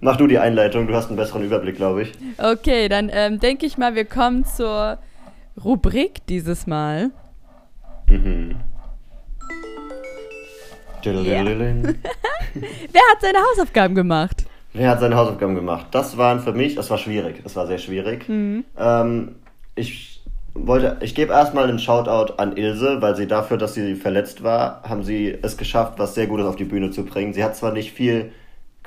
mach 0.00 0.16
du 0.16 0.26
die 0.26 0.38
Einleitung, 0.38 0.86
du 0.86 0.94
hast 0.94 1.08
einen 1.08 1.16
besseren 1.16 1.44
Überblick, 1.44 1.76
glaube 1.76 2.02
ich. 2.02 2.12
Okay, 2.38 2.88
dann 2.88 3.10
ähm, 3.12 3.40
denke 3.40 3.66
ich 3.66 3.78
mal, 3.78 3.94
wir 3.94 4.04
kommen 4.04 4.44
zur 4.44 4.98
Rubrik 5.62 6.26
dieses 6.26 6.66
Mal. 6.66 7.10
Mhm. 8.08 8.56
Wer 11.04 11.14
hat 13.12 13.20
seine 13.20 13.38
Hausaufgaben 13.38 13.94
gemacht? 13.94 14.44
Wer 14.72 14.90
hat 14.90 15.00
seine 15.00 15.14
Hausaufgaben 15.16 15.54
gemacht? 15.54 15.86
Das 15.92 16.16
waren 16.18 16.40
für 16.40 16.52
mich, 16.52 16.74
das 16.74 16.90
war 16.90 16.98
schwierig. 16.98 17.42
Das 17.44 17.54
war 17.54 17.66
sehr 17.68 17.78
schwierig. 17.78 18.28
Mhm. 18.28 18.64
Ähm, 18.76 19.36
ich 19.76 20.15
wollte, 20.64 20.96
ich 21.00 21.14
gebe 21.14 21.32
erstmal 21.32 21.68
einen 21.68 21.78
Shoutout 21.78 22.34
an 22.36 22.56
Ilse, 22.56 23.00
weil 23.00 23.16
sie 23.16 23.26
dafür, 23.26 23.56
dass 23.56 23.74
sie 23.74 23.94
verletzt 23.94 24.42
war, 24.42 24.82
haben 24.88 25.02
sie 25.02 25.36
es 25.42 25.56
geschafft, 25.56 25.98
was 25.98 26.14
sehr 26.14 26.26
Gutes 26.26 26.46
auf 26.46 26.56
die 26.56 26.64
Bühne 26.64 26.90
zu 26.90 27.04
bringen. 27.04 27.32
Sie 27.32 27.42
hat 27.42 27.56
zwar 27.56 27.72
nicht 27.72 27.92
viel, 27.92 28.32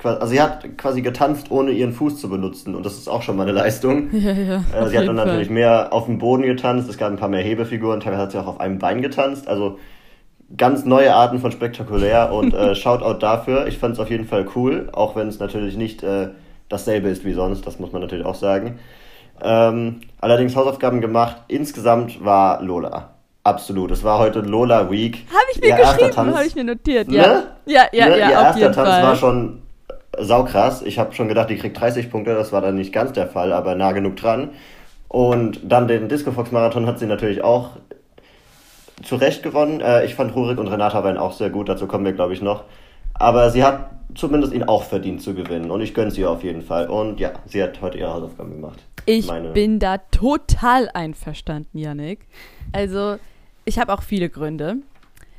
also 0.02 0.26
sie 0.26 0.40
hat 0.40 0.78
quasi 0.78 1.02
getanzt, 1.02 1.50
ohne 1.50 1.72
ihren 1.72 1.92
Fuß 1.92 2.20
zu 2.20 2.28
benutzen 2.28 2.74
und 2.74 2.86
das 2.86 2.94
ist 2.94 3.08
auch 3.08 3.22
schon 3.22 3.36
mal 3.36 3.44
eine 3.44 3.52
Leistung. 3.52 4.10
Ja, 4.12 4.32
ja. 4.32 4.64
Äh, 4.74 4.88
sie 4.88 4.98
hat 4.98 5.08
dann 5.08 5.16
natürlich 5.16 5.50
mehr 5.50 5.92
auf 5.92 6.06
dem 6.06 6.18
Boden 6.18 6.42
getanzt, 6.42 6.88
es 6.88 6.98
gab 6.98 7.10
ein 7.10 7.16
paar 7.18 7.28
mehr 7.28 7.42
Hebefiguren, 7.42 8.00
teilweise 8.00 8.22
hat 8.22 8.32
sie 8.32 8.38
auch 8.38 8.46
auf 8.46 8.60
einem 8.60 8.78
Bein 8.78 9.02
getanzt, 9.02 9.48
also 9.48 9.78
ganz 10.56 10.84
neue 10.84 11.14
Arten 11.14 11.38
von 11.38 11.52
spektakulär 11.52 12.32
und 12.32 12.54
äh, 12.54 12.74
Shoutout 12.76 13.18
dafür. 13.18 13.66
Ich 13.66 13.78
fand 13.78 13.94
es 13.94 14.00
auf 14.00 14.10
jeden 14.10 14.26
Fall 14.26 14.46
cool, 14.56 14.88
auch 14.92 15.16
wenn 15.16 15.28
es 15.28 15.38
natürlich 15.38 15.76
nicht 15.76 16.02
äh, 16.02 16.28
dasselbe 16.68 17.08
ist 17.08 17.24
wie 17.24 17.32
sonst, 17.32 17.66
das 17.66 17.78
muss 17.78 17.92
man 17.92 18.00
natürlich 18.00 18.24
auch 18.24 18.34
sagen. 18.34 18.78
Ähm, 19.42 20.00
allerdings 20.20 20.54
Hausaufgaben 20.56 21.00
gemacht, 21.00 21.36
insgesamt 21.48 22.24
war 22.24 22.62
Lola. 22.62 23.10
Absolut, 23.42 23.90
es 23.90 24.04
war 24.04 24.18
heute 24.18 24.40
Lola 24.40 24.90
Week. 24.90 25.24
Habe 25.30 25.44
ich 25.54 25.60
mir 25.60 25.68
Ihr 25.68 25.76
geschrieben, 25.76 26.34
habe 26.36 26.46
ich 26.46 26.54
mir 26.54 26.64
notiert, 26.64 27.08
Ne? 27.08 27.16
ja. 27.16 27.42
Ja, 27.66 27.86
ja, 27.92 28.08
ne, 28.08 28.18
ja, 28.18 28.30
ihr 28.30 28.38
auf 28.38 28.44
erster 28.44 28.60
jeden 28.60 28.72
Tanz 28.74 28.88
Fall. 28.88 29.02
war 29.02 29.16
schon 29.16 29.62
saukrass. 30.18 30.82
Ich 30.82 30.98
habe 30.98 31.14
schon 31.14 31.28
gedacht, 31.28 31.48
die 31.50 31.56
kriegt 31.56 31.80
30 31.80 32.10
Punkte. 32.10 32.34
Das 32.34 32.52
war 32.52 32.60
dann 32.60 32.74
nicht 32.74 32.92
ganz 32.92 33.12
der 33.12 33.26
Fall, 33.28 33.52
aber 33.52 33.74
nah 33.74 33.92
genug 33.92 34.16
dran. 34.16 34.50
Und 35.08 35.60
dann 35.64 35.88
den 35.88 36.08
Disco 36.08 36.32
Fox 36.32 36.52
Marathon 36.52 36.86
hat 36.86 36.98
sie 36.98 37.06
natürlich 37.06 37.42
auch 37.42 37.70
zu 39.02 39.16
Recht 39.16 39.42
gewonnen. 39.42 39.80
Äh, 39.80 40.04
ich 40.04 40.14
fand 40.14 40.34
Rurik 40.34 40.58
und 40.58 40.68
Renata 40.68 41.02
waren 41.02 41.16
auch 41.16 41.32
sehr 41.32 41.50
gut. 41.50 41.68
Dazu 41.68 41.86
kommen 41.86 42.04
wir, 42.04 42.12
glaube 42.12 42.32
ich, 42.34 42.42
noch. 42.42 42.64
Aber 43.14 43.50
sie 43.50 43.64
hat 43.64 43.90
zumindest 44.14 44.52
ihn 44.52 44.64
auch 44.64 44.82
verdient 44.84 45.22
zu 45.22 45.34
gewinnen. 45.34 45.70
Und 45.70 45.80
ich 45.80 45.94
gönne 45.94 46.10
sie 46.10 46.26
auf 46.26 46.42
jeden 46.42 46.62
Fall. 46.62 46.88
Und 46.88 47.18
ja, 47.20 47.30
sie 47.46 47.62
hat 47.62 47.80
heute 47.80 47.98
ihre 47.98 48.12
Hausaufgaben 48.12 48.50
gemacht. 48.52 48.80
Ich 49.06 49.26
Meine- 49.26 49.50
bin 49.50 49.78
da 49.78 49.98
total 49.98 50.88
einverstanden, 50.92 51.78
Yannick. 51.78 52.20
Also, 52.72 53.16
ich 53.64 53.78
habe 53.78 53.92
auch 53.92 54.02
viele 54.02 54.28
Gründe. 54.28 54.76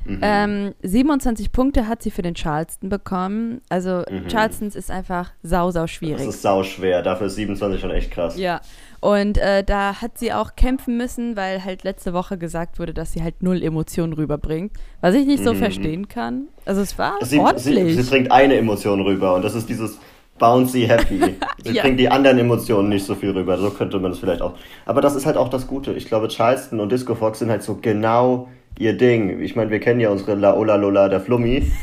Mhm. 0.04 0.18
Ähm, 0.20 0.74
27 0.82 1.52
Punkte 1.52 1.86
hat 1.86 2.02
sie 2.02 2.10
für 2.10 2.22
den 2.22 2.34
Charleston 2.34 2.88
bekommen. 2.88 3.60
Also 3.68 4.02
Mhm. 4.10 4.26
Charleston 4.26 4.66
ist 4.68 4.90
einfach 4.90 5.30
sau, 5.44 5.70
sau 5.70 5.82
Das 5.82 5.92
schwierig. 5.92 6.26
ist 6.26 6.42
sau 6.42 6.64
schwer. 6.64 7.02
Dafür 7.02 7.28
ist 7.28 7.36
27 7.36 7.80
schon 7.80 7.92
echt 7.92 8.10
krass. 8.10 8.36
Ja, 8.36 8.60
und 8.98 9.38
äh, 9.38 9.62
da 9.62 10.02
hat 10.02 10.18
sie 10.18 10.32
auch 10.32 10.56
kämpfen 10.56 10.96
müssen, 10.96 11.36
weil 11.36 11.64
halt 11.64 11.84
letzte 11.84 12.12
Woche 12.14 12.36
gesagt 12.36 12.80
wurde, 12.80 12.92
dass 12.92 13.12
sie 13.12 13.22
halt 13.22 13.44
null 13.44 13.62
Emotionen 13.62 14.12
rüberbringt. 14.14 14.72
Was 15.00 15.14
ich 15.14 15.24
nicht 15.24 15.44
so 15.44 15.52
Mhm. 15.54 15.58
verstehen 15.58 16.08
kann. 16.08 16.48
Also 16.64 16.80
es 16.80 16.98
war 16.98 17.18
Sie, 17.20 17.26
sie, 17.36 17.38
ordentlich. 17.38 17.94
sie 18.04 18.10
bringt 18.10 18.32
eine 18.32 18.56
Emotion 18.56 19.02
rüber 19.02 19.36
und 19.36 19.42
das 19.44 19.54
ist 19.54 19.68
dieses 19.68 20.00
bouncy 20.42 20.82
happy. 20.88 21.20
Sie 21.64 21.72
Ja. 21.74 21.82
bringt 21.82 22.00
die 22.00 22.08
anderen 22.10 22.38
Emotionen 22.38 22.88
nicht 22.88 23.06
so 23.06 23.14
viel 23.14 23.30
rüber. 23.30 23.56
So 23.58 23.70
könnte 23.70 23.98
man 24.00 24.10
es 24.12 24.18
vielleicht 24.18 24.42
auch. 24.42 24.54
Aber 24.84 25.00
das 25.00 25.14
ist 25.14 25.24
halt 25.26 25.36
auch 25.36 25.48
das 25.48 25.66
Gute. 25.68 25.92
Ich 25.92 26.06
glaube, 26.06 26.28
Charleston 26.28 26.80
und 26.80 26.90
Disco 26.90 27.14
Fox 27.14 27.38
sind 27.38 27.50
halt 27.50 27.62
so 27.62 27.78
genau 27.80 28.48
ihr 28.78 28.96
Ding. 28.96 29.40
Ich 29.40 29.54
meine, 29.56 29.70
wir 29.70 29.78
kennen 29.80 30.00
ja 30.00 30.10
unsere 30.10 30.34
Laola 30.34 30.74
Lola 30.76 31.08
der 31.08 31.20
Flummi. 31.20 31.70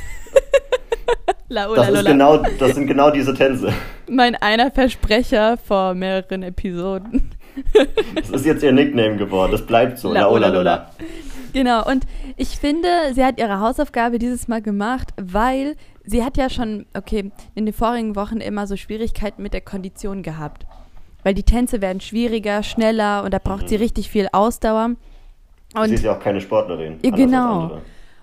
La, 1.51 1.67
Das, 1.73 1.89
ist 1.89 2.05
genau, 2.05 2.37
das 2.59 2.75
sind 2.75 2.85
genau 2.85 3.09
diese 3.09 3.33
Tänze. 3.33 3.73
mein 4.07 4.35
einer 4.35 4.69
Versprecher 4.69 5.57
vor 5.57 5.95
mehreren 5.95 6.43
Episoden. 6.43 7.31
Das 8.15 8.29
ist 8.29 8.45
jetzt 8.45 8.63
ihr 8.63 8.71
Nickname 8.71 9.17
geworden. 9.17 9.51
Das 9.51 9.65
bleibt 9.65 9.97
so. 9.97 10.13
Laola 10.13 10.47
Laola 10.47 10.57
Lola. 10.59 10.91
Genau, 11.51 11.85
und 11.85 12.05
ich 12.37 12.49
finde, 12.57 12.87
sie 13.13 13.25
hat 13.25 13.37
ihre 13.39 13.59
Hausaufgabe 13.59 14.17
dieses 14.19 14.47
Mal 14.47 14.61
gemacht, 14.61 15.09
weil 15.21 15.75
sie 16.09 16.23
hat 16.23 16.37
ja 16.37 16.49
schon, 16.49 16.85
okay, 16.93 17.31
in 17.55 17.65
den 17.65 17.73
vorigen 17.73 18.15
Wochen 18.15 18.37
immer 18.37 18.67
so 18.67 18.75
Schwierigkeiten 18.75 19.43
mit 19.43 19.53
der 19.53 19.61
Kondition 19.61 20.23
gehabt. 20.23 20.65
Weil 21.23 21.33
die 21.33 21.43
Tänze 21.43 21.81
werden 21.81 22.01
schwieriger, 22.01 22.63
schneller 22.63 23.23
und 23.23 23.33
da 23.33 23.39
braucht 23.39 23.69
sie 23.69 23.75
richtig 23.75 24.09
viel 24.09 24.29
Ausdauer. 24.31 24.91
Sie 25.73 25.79
Und 25.79 25.91
ist 25.91 26.03
ja 26.03 26.15
auch 26.15 26.19
keine 26.19 26.41
Sportlerin. 26.41 26.97
Ja, 27.03 27.11
genau. 27.11 27.81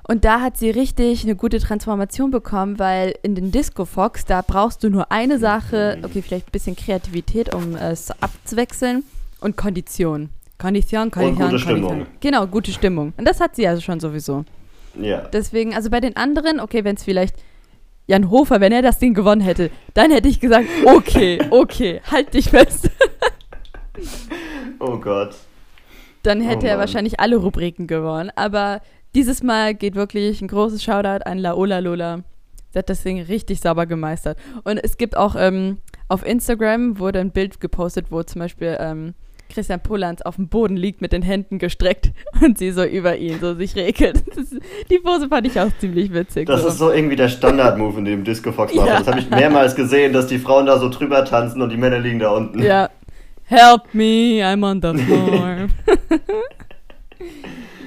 Und 0.08 0.24
da 0.24 0.40
hat 0.40 0.56
sie 0.56 0.70
richtig 0.70 1.24
eine 1.24 1.34
gute 1.34 1.58
Transformation 1.58 2.30
bekommen, 2.30 2.78
weil 2.78 3.14
in 3.22 3.34
den 3.34 3.50
Disco 3.50 3.84
Fox, 3.84 4.24
da 4.24 4.40
brauchst 4.40 4.82
du 4.84 4.88
nur 4.88 5.10
eine 5.10 5.38
Sache, 5.38 5.98
okay, 6.02 6.22
vielleicht 6.22 6.48
ein 6.48 6.52
bisschen 6.52 6.76
Kreativität, 6.76 7.54
um 7.54 7.74
es 7.74 8.10
abzuwechseln 8.22 9.02
und 9.40 9.56
Kondition. 9.56 10.30
Kondition, 10.58 11.10
Kondition, 11.10 11.34
gute 11.34 11.64
Kondition. 11.64 11.76
Stimmung. 11.76 12.06
Genau, 12.20 12.46
gute 12.46 12.72
Stimmung. 12.72 13.12
Und 13.16 13.26
das 13.26 13.40
hat 13.40 13.56
sie 13.56 13.66
also 13.66 13.82
schon 13.82 14.00
sowieso. 14.00 14.44
Ja. 14.98 15.22
Deswegen, 15.32 15.74
also 15.74 15.90
bei 15.90 16.00
den 16.00 16.16
anderen, 16.16 16.60
okay, 16.60 16.84
wenn 16.84 16.96
es 16.96 17.04
vielleicht 17.04 17.36
Jan 18.06 18.30
Hofer, 18.30 18.60
wenn 18.60 18.72
er 18.72 18.82
das 18.82 18.98
Ding 18.98 19.14
gewonnen 19.14 19.40
hätte, 19.40 19.70
dann 19.94 20.10
hätte 20.10 20.28
ich 20.28 20.40
gesagt, 20.40 20.66
okay, 20.84 21.40
okay, 21.50 22.00
halt 22.10 22.34
dich 22.34 22.50
fest. 22.50 22.90
Oh 24.78 24.98
Gott. 24.98 25.34
Dann 26.22 26.40
hätte 26.40 26.66
Oh 26.66 26.70
er 26.70 26.78
wahrscheinlich 26.78 27.18
alle 27.20 27.36
Rubriken 27.36 27.86
gewonnen. 27.86 28.30
Aber 28.36 28.80
dieses 29.14 29.42
Mal 29.42 29.74
geht 29.74 29.94
wirklich 29.94 30.42
ein 30.42 30.48
großes 30.48 30.82
Shoutout 30.82 31.24
an 31.24 31.38
Laola 31.38 31.78
Lola. 31.78 32.22
Sie 32.70 32.78
hat 32.78 32.90
das 32.90 33.02
Ding 33.02 33.20
richtig 33.22 33.60
sauber 33.60 33.86
gemeistert. 33.86 34.38
Und 34.64 34.78
es 34.82 34.98
gibt 34.98 35.16
auch 35.16 35.34
ähm, 35.36 35.78
auf 36.08 36.26
Instagram 36.26 36.98
wurde 36.98 37.20
ein 37.20 37.30
Bild 37.30 37.60
gepostet, 37.60 38.10
wo 38.10 38.22
zum 38.22 38.40
Beispiel 38.40 38.76
ähm, 38.78 39.14
Christian 39.48 39.80
Pollanz 39.80 40.22
auf 40.22 40.36
dem 40.36 40.48
Boden 40.48 40.76
liegt 40.76 41.00
mit 41.00 41.12
den 41.12 41.22
Händen 41.22 41.58
gestreckt 41.58 42.12
und 42.42 42.58
sie 42.58 42.72
so 42.72 42.84
über 42.84 43.16
ihn 43.16 43.38
so 43.40 43.54
sich 43.54 43.76
regelt. 43.76 44.22
Das, 44.34 44.46
die 44.90 44.98
Pose 44.98 45.28
fand 45.28 45.46
ich 45.46 45.58
auch 45.58 45.70
ziemlich 45.78 46.12
witzig. 46.12 46.46
Das 46.46 46.62
so. 46.62 46.68
ist 46.68 46.78
so 46.78 46.92
irgendwie 46.92 47.16
der 47.16 47.28
Standard-Move, 47.28 47.98
in 47.98 48.04
dem 48.04 48.24
Disco 48.24 48.52
Fox 48.52 48.74
macht. 48.74 48.88
Ja. 48.88 48.98
Das 48.98 49.08
habe 49.08 49.20
ich 49.20 49.30
mehrmals 49.30 49.74
gesehen, 49.74 50.12
dass 50.12 50.26
die 50.26 50.38
Frauen 50.38 50.66
da 50.66 50.78
so 50.78 50.88
drüber 50.88 51.24
tanzen 51.24 51.62
und 51.62 51.70
die 51.70 51.76
Männer 51.76 51.98
liegen 51.98 52.18
da 52.18 52.30
unten. 52.30 52.62
Ja. 52.62 52.90
Help 53.44 53.94
me, 53.94 54.42
I'm 54.42 54.64
on 54.64 54.82
the 54.82 55.02
floor. 55.04 55.68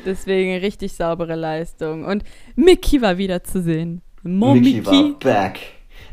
Deswegen 0.06 0.58
richtig 0.58 0.94
saubere 0.94 1.36
Leistung. 1.36 2.06
Und 2.06 2.24
Mickey 2.56 3.02
war 3.02 3.18
wieder 3.18 3.44
zu 3.44 3.62
sehen. 3.62 4.02
Mickey 4.24 4.82
Mickey. 4.82 4.86
war 4.86 5.20
back. 5.20 5.60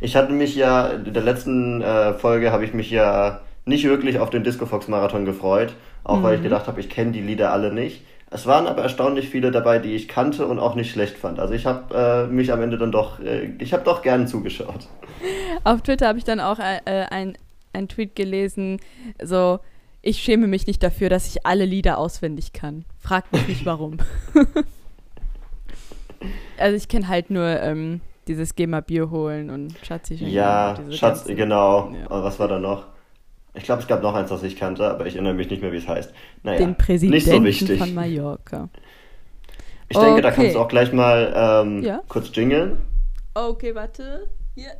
Ich 0.00 0.17
hatte 0.17 0.33
mich 0.33 0.57
ja, 0.57 0.88
in 0.88 1.15
der 1.15 1.23
letzten 1.23 1.81
äh, 1.81 2.12
Folge 2.15 2.53
habe 2.53 2.65
ich 2.65 2.75
mich 2.75 2.91
ja 2.91 3.41
nicht 3.66 3.85
wirklich 3.85 4.18
auf 4.20 4.30
den 4.30 4.44
Disco 4.44 4.64
Fox 4.66 4.88
Marathon 4.88 5.25
gefreut, 5.25 5.75
auch 6.04 6.18
Mhm. 6.18 6.23
weil 6.23 6.37
ich 6.37 6.42
gedacht 6.42 6.66
habe, 6.68 6.80
ich 6.80 6.88
kenne 6.88 7.12
die 7.12 7.20
Lieder 7.20 7.52
alle 7.52 7.73
nicht. 7.73 8.02
Es 8.30 8.46
waren 8.46 8.66
aber 8.66 8.82
erstaunlich 8.82 9.28
viele 9.28 9.50
dabei, 9.52 9.78
die 9.78 9.94
ich 9.94 10.08
kannte 10.08 10.46
und 10.46 10.58
auch 10.58 10.75
nicht 10.75 10.90
schlecht 10.90 11.16
fand. 11.16 11.38
Also 11.38 11.54
ich 11.54 11.64
habe 11.66 12.26
äh, 12.28 12.32
mich 12.32 12.52
am 12.52 12.61
Ende 12.62 12.76
dann 12.78 12.90
doch, 12.92 13.20
äh, 13.20 13.52
ich 13.58 13.73
habe 13.73 13.85
doch 13.85 14.02
gern 14.02 14.26
zugeschaut. 14.26 14.88
Auf 15.64 15.82
Twitter 15.82 16.08
habe 16.08 16.18
ich 16.18 16.25
dann 16.25 16.40
auch 16.40 16.58
äh, 16.58 16.80
ein, 17.11 17.37
ein 17.73 17.88
Tweet 17.88 18.16
gelesen, 18.16 18.78
so, 19.23 19.61
ich 20.02 20.18
schäme 20.18 20.46
mich 20.46 20.66
nicht 20.66 20.82
dafür, 20.82 21.08
dass 21.08 21.26
ich 21.28 21.44
alle 21.46 21.64
Lieder 21.64 21.99
auswendig 21.99 22.52
kann. 22.52 22.85
Fragt 23.00 23.32
mich 23.32 23.46
nicht 23.49 23.66
warum. 23.66 23.99
also 26.58 26.76
ich 26.76 26.88
kenne 26.88 27.08
halt 27.08 27.30
nur 27.30 27.44
ähm, 27.61 28.00
dieses 28.28 28.54
Geh 28.54 28.66
mal 28.66 28.82
Bier 28.82 29.11
holen 29.11 29.50
und 29.50 29.75
Schatzi. 29.85 30.18
schenk 30.18 30.30
Ja, 30.30 30.75
Schatz, 30.90 31.20
ganzen- 31.25 31.37
genau. 31.37 31.90
Ja. 32.08 32.23
Was 32.25 32.38
war 32.38 32.49
da 32.49 32.58
noch? 32.58 32.85
Ich 33.57 33.65
glaube, 33.65 33.83
es 33.83 33.89
gab 33.89 34.03
noch 34.03 34.15
eins, 34.15 34.29
das 34.31 34.43
ich 34.43 34.57
kannte, 34.57 34.89
aber 34.89 35.07
ich 35.07 35.15
erinnere 35.15 35.35
mich 35.35 35.49
nicht 35.51 35.63
mehr, 35.63 35.73
wie 35.73 35.77
es 35.79 35.89
heißt. 35.89 36.13
Naja, 36.43 36.59
Den 36.59 36.69
nicht 36.71 36.79
so 36.81 36.85
Präsidenten 36.87 37.45
wichtig. 37.45 37.79
von 37.79 37.95
Mallorca. 37.95 38.69
Ich 39.89 39.97
denke, 39.99 40.21
da 40.21 40.29
Okay. 40.29 40.37
kannst 40.37 40.55
du 40.57 40.61
auch 40.61 40.69
gleich 40.69 40.93
mal 40.93 41.33
ähm, 41.65 41.83
Ja. 41.83 42.01
kurz 42.09 42.35
jingeln. 42.35 42.79
Okay, 43.35 43.75
warte. 43.75 44.29
Hier. 44.55 44.71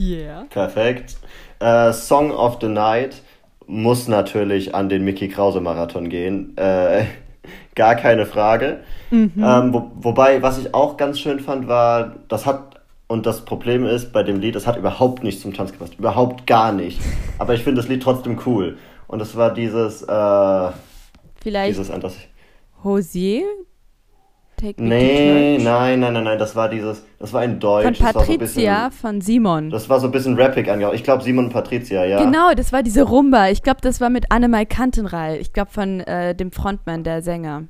Yeah. 0.00 0.44
Perfekt. 0.50 1.16
Äh, 1.60 1.92
Song 1.92 2.30
of 2.30 2.58
the 2.60 2.68
Night 2.68 3.22
muss 3.66 4.08
natürlich 4.08 4.74
an 4.74 4.88
den 4.88 5.04
Mickey 5.04 5.28
Krause 5.28 5.60
Marathon 5.60 6.08
gehen. 6.08 6.56
Äh, 6.56 7.04
gar 7.74 7.96
keine 7.96 8.26
Frage. 8.26 8.80
Mhm. 9.10 9.32
Ähm, 9.44 9.72
wo, 9.74 9.90
wobei, 9.96 10.40
was 10.42 10.58
ich 10.58 10.72
auch 10.74 10.96
ganz 10.96 11.18
schön 11.18 11.40
fand, 11.40 11.68
war, 11.68 12.14
das 12.28 12.46
hat, 12.46 12.77
und 13.08 13.24
das 13.24 13.44
Problem 13.44 13.86
ist 13.86 14.12
bei 14.12 14.22
dem 14.22 14.38
Lied, 14.38 14.54
das 14.54 14.66
hat 14.66 14.76
überhaupt 14.76 15.24
nicht 15.24 15.40
zum 15.40 15.54
Tanz 15.54 15.72
gepasst. 15.72 15.94
Überhaupt 15.98 16.46
gar 16.46 16.72
nicht. 16.72 17.00
Aber 17.38 17.54
ich 17.54 17.64
finde 17.64 17.80
das 17.80 17.88
Lied 17.88 18.02
trotzdem 18.02 18.38
cool. 18.46 18.76
Und 19.06 19.20
es 19.22 19.34
war 19.34 19.52
dieses, 19.52 20.02
äh, 20.02 20.70
Vielleicht 21.40 21.70
dieses, 21.70 21.90
an 21.90 22.02
das 22.02 22.16
ich, 22.16 22.28
Hosier? 22.84 23.44
Take 24.58 24.82
me 24.82 24.88
Nee, 24.88 25.58
nein, 25.58 26.00
nein, 26.00 26.12
nein, 26.12 26.24
nein, 26.24 26.38
das 26.38 26.54
war 26.54 26.68
dieses, 26.68 27.04
das 27.18 27.32
war 27.32 27.44
in 27.44 27.60
Deutsch. 27.60 27.84
Von 27.84 27.94
das 27.94 28.02
war 28.02 28.12
so 28.12 28.18
Patricia, 28.32 28.88
bisschen, 28.88 29.00
von 29.00 29.20
Simon. 29.20 29.70
das 29.70 29.88
war 29.88 30.00
so 30.00 30.08
ein 30.08 30.10
bisschen 30.10 30.34
rappig 30.38 30.68
angehaucht. 30.68 30.96
Ich 30.96 31.04
glaube 31.04 31.22
Simon 31.22 31.46
und 31.46 31.52
Patricia, 31.52 32.04
ja. 32.04 32.22
Genau, 32.22 32.52
das 32.54 32.72
war 32.72 32.82
diese 32.82 33.04
Rumba. 33.04 33.48
Ich 33.48 33.62
glaube, 33.62 33.80
das 33.80 34.00
war 34.00 34.10
mit 34.10 34.30
Annemai 34.30 34.64
Kantenreil. 34.64 35.40
Ich 35.40 35.52
glaube, 35.52 35.70
von 35.70 36.00
äh, 36.00 36.34
dem 36.34 36.50
Frontmann, 36.50 37.04
der 37.04 37.22
Sänger. 37.22 37.64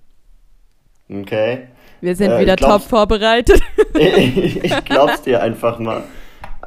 Okay. 1.10 1.68
Wir 2.00 2.14
sind 2.14 2.30
Äh, 2.30 2.40
wieder 2.40 2.56
glaub- 2.56 2.80
top 2.80 2.82
vorbereitet. 2.82 3.60
ich 3.98 4.60
glaub's 4.84 5.22
dir 5.22 5.42
einfach 5.42 5.78
mal. 5.78 6.02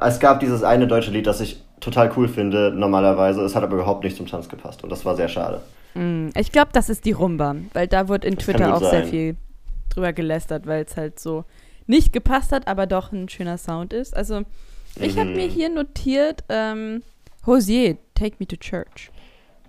Es 0.00 0.18
gab 0.20 0.40
dieses 0.40 0.62
eine 0.62 0.86
deutsche 0.86 1.10
Lied, 1.10 1.26
das 1.26 1.40
ich 1.40 1.62
total 1.80 2.10
cool 2.16 2.28
finde, 2.28 2.72
normalerweise. 2.74 3.42
Es 3.42 3.54
hat 3.54 3.62
aber 3.62 3.74
überhaupt 3.74 4.04
nicht 4.04 4.16
zum 4.16 4.26
Tanz 4.26 4.48
gepasst 4.48 4.82
und 4.82 4.90
das 4.90 5.04
war 5.04 5.16
sehr 5.16 5.28
schade. 5.28 5.62
Mm, 5.94 6.28
ich 6.36 6.52
glaube, 6.52 6.70
das 6.72 6.88
ist 6.88 7.04
die 7.04 7.12
Rumba, 7.12 7.56
weil 7.72 7.86
da 7.86 8.08
wurde 8.08 8.26
in 8.28 8.34
Das 8.36 8.44
Twitter 8.44 8.74
auch 8.74 8.80
sehr 8.80 8.90
sein. 9.02 9.06
viel 9.06 9.36
drüber 9.94 10.12
gelästert, 10.12 10.66
weil 10.66 10.84
es 10.84 10.96
halt 10.96 11.18
so 11.20 11.44
nicht 11.86 12.12
gepasst 12.12 12.52
hat, 12.52 12.66
aber 12.68 12.86
doch 12.86 13.12
ein 13.12 13.28
schöner 13.28 13.58
Sound 13.58 13.92
ist. 13.92 14.16
Also, 14.16 14.42
ich 15.00 15.18
habe 15.18 15.30
Mhm. 15.30 15.36
mir 15.36 15.46
hier 15.46 15.68
notiert, 15.68 16.44
ähm, 16.48 17.02
Hosier, 17.46 17.96
Take 18.14 18.36
Me 18.38 18.46
to 18.46 18.56
Church. 18.56 19.10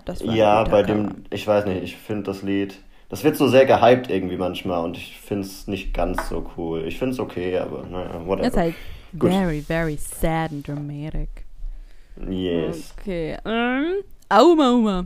Das 0.06 0.22
war 0.24 0.32
ein 0.32 0.38
Ja, 0.38 0.63
bei 0.63 0.84
Cover. 0.84 0.84
dem, 0.84 1.10
ich 1.30 1.48
weiß 1.48 1.65
nicht, 1.65 1.84
ich 1.84 1.98
finde 1.98 2.24
das 2.24 2.42
Lied, 2.44 2.75
das 3.13 3.24
wird 3.24 3.38
so 3.38 3.48
sehr 3.48 3.67
gehypt 3.67 4.10
irgendwie 4.10 4.38
manchmal 4.38 4.84
und 4.84 4.98
ich 4.98 5.20
finde 5.20 5.43
es 5.43 5.67
nicht 5.67 5.93
ganz 5.93 6.29
so 6.29 6.50
cool. 6.58 6.84
Ich 6.88 6.98
finde 6.98 7.13
es 7.13 7.20
okay, 7.20 7.60
aber 7.60 7.84
naja, 7.88 8.10
whatever. 8.25 8.38
Das 8.38 8.48
ist 8.48 8.58
halt 8.58 8.75
Gut. 9.20 9.29
very, 9.29 9.62
very 9.62 9.98
sad 9.98 10.50
and 10.50 10.67
dramatic. 10.67 11.29
Yes. 12.27 12.91
Okay. 13.00 13.38
Ähm, 13.46 14.01
Auma 14.29 14.72
Uma. 14.72 15.05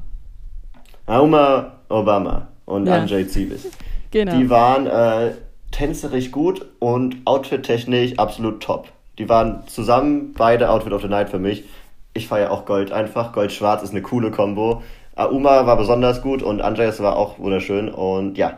Auma 1.06 1.74
Obama 1.90 2.48
und 2.64 2.86
Ja. 2.88 2.96
Anjay 2.96 3.28
Zibis. 3.28 3.68
Genau. 4.12 4.38
Die 4.38 4.50
waren 4.50 4.88
äh, 4.88 5.34
tänzerisch 5.72 6.32
gut 6.32 6.66
und 6.80 7.18
outfit-technisch 7.26 8.18
absolut 8.18 8.64
top. 8.64 8.88
Die 9.18 9.28
waren 9.28 9.68
zusammen 9.68 10.32
beide 10.32 10.70
Outfit 10.70 10.94
of 10.94 11.02
the 11.02 11.10
Night 11.10 11.28
für 11.28 11.40
mich. 11.40 11.66
Ich 12.14 12.30
feiere 12.30 12.52
auch 12.52 12.64
Gold 12.64 12.94
einfach. 12.94 13.34
Gold-Schwarz 13.34 13.84
ist 13.84 13.92
eine 13.92 14.02
coole 14.02 14.32
Kombo. 14.32 14.82
Auma 15.18 15.66
war 15.66 15.78
besonders 15.78 16.22
gut 16.22 16.44
und 16.44 16.62
Andreas 16.62 17.00
war 17.02 17.16
auch 17.16 17.40
wunderschön. 17.40 17.90
Und 17.90 18.38
ja, 18.38 18.58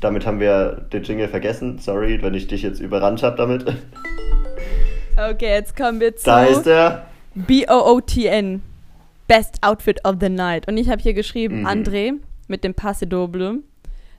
damit 0.00 0.24
haben 0.26 0.40
wir 0.40 0.86
den 0.92 1.02
Jingle 1.02 1.28
vergessen. 1.28 1.78
Sorry, 1.78 2.22
wenn 2.22 2.34
ich 2.34 2.46
dich 2.46 2.62
jetzt 2.62 2.80
überrannt 2.80 3.22
habe 3.22 3.36
damit. 3.36 3.64
Okay, 5.18 5.48
jetzt 5.48 5.74
kommen 5.74 5.98
wir 5.98 6.14
zu 6.14 6.26
Da 6.26 6.44
ist 6.44 6.66
er. 6.66 7.06
B-O-O-T-N. 7.34 8.60
Best 9.26 9.56
Outfit 9.62 10.04
of 10.04 10.16
the 10.20 10.28
Night. 10.28 10.68
Und 10.68 10.76
ich 10.76 10.90
habe 10.90 11.00
hier 11.00 11.14
geschrieben, 11.14 11.60
Mhm. 11.60 11.66
André 11.66 12.12
mit 12.48 12.62
dem 12.64 12.74
Passe 12.74 13.06
Doble, 13.06 13.60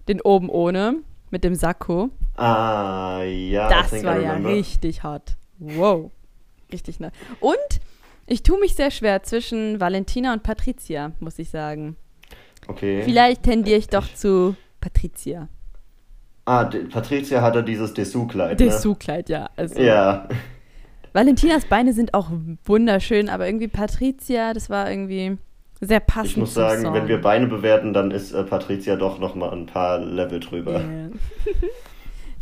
den 0.08 0.22
oben 0.22 0.50
ohne, 0.50 0.96
mit 1.30 1.44
dem 1.44 1.54
Sakko. 1.54 2.10
Ah, 2.36 3.22
ja. 3.22 3.70
Das 3.70 4.04
war 4.04 4.20
ja 4.20 4.34
richtig 4.34 5.04
hot. 5.04 5.36
Wow. 5.60 6.10
Richtig 6.72 7.00
nice. 7.00 7.12
Und 7.42 7.56
ich 8.28 8.44
tue 8.44 8.60
mich 8.60 8.76
sehr 8.76 8.92
schwer 8.92 9.24
zwischen 9.24 9.80
Valentina 9.80 10.34
und 10.34 10.44
Patricia, 10.44 11.12
muss 11.20 11.40
ich 11.40 11.50
sagen. 11.50 11.96
Okay. 12.68 13.02
Vielleicht 13.04 13.44
tendiere 13.44 13.78
ich 13.78 13.88
doch 13.88 14.06
zu 14.14 14.56
Patricia. 14.82 15.48
Ah, 16.46 16.70
Patricia 16.92 17.42
hatte 17.42 17.64
dieses 17.64 17.94
Dessous-Kleid. 17.94 18.60
Dessous-Kleid, 18.60 19.30
ja. 19.30 19.50
Also, 19.56 19.80
Ne? 19.80 19.86
Ja. 19.86 20.28
Valentinas 21.14 21.66
Beine 21.66 21.94
sind 21.94 22.14
auch 22.14 22.30
wunderschön, 22.66 23.28
aber 23.30 23.48
irgendwie 23.48 23.68
Patricia, 23.68 24.54
das 24.54 24.70
war 24.70 24.90
irgendwie 24.90 25.38
sehr 25.82 26.00
passend. 26.00 26.32
Ich 26.32 26.38
muss 26.38 26.54
sagen, 26.54 26.84
Song. 26.84 26.94
wenn 26.94 27.08
wir 27.08 27.20
Beine 27.22 27.48
bewerten, 27.48 27.94
dann 27.94 28.12
ist 28.12 28.34
äh, 28.34 28.44
Patricia 28.44 28.96
doch 28.96 29.20
nochmal 29.20 29.52
ein 29.52 29.66
paar 29.66 30.00
Level 30.00 30.40
drüber. 30.40 30.82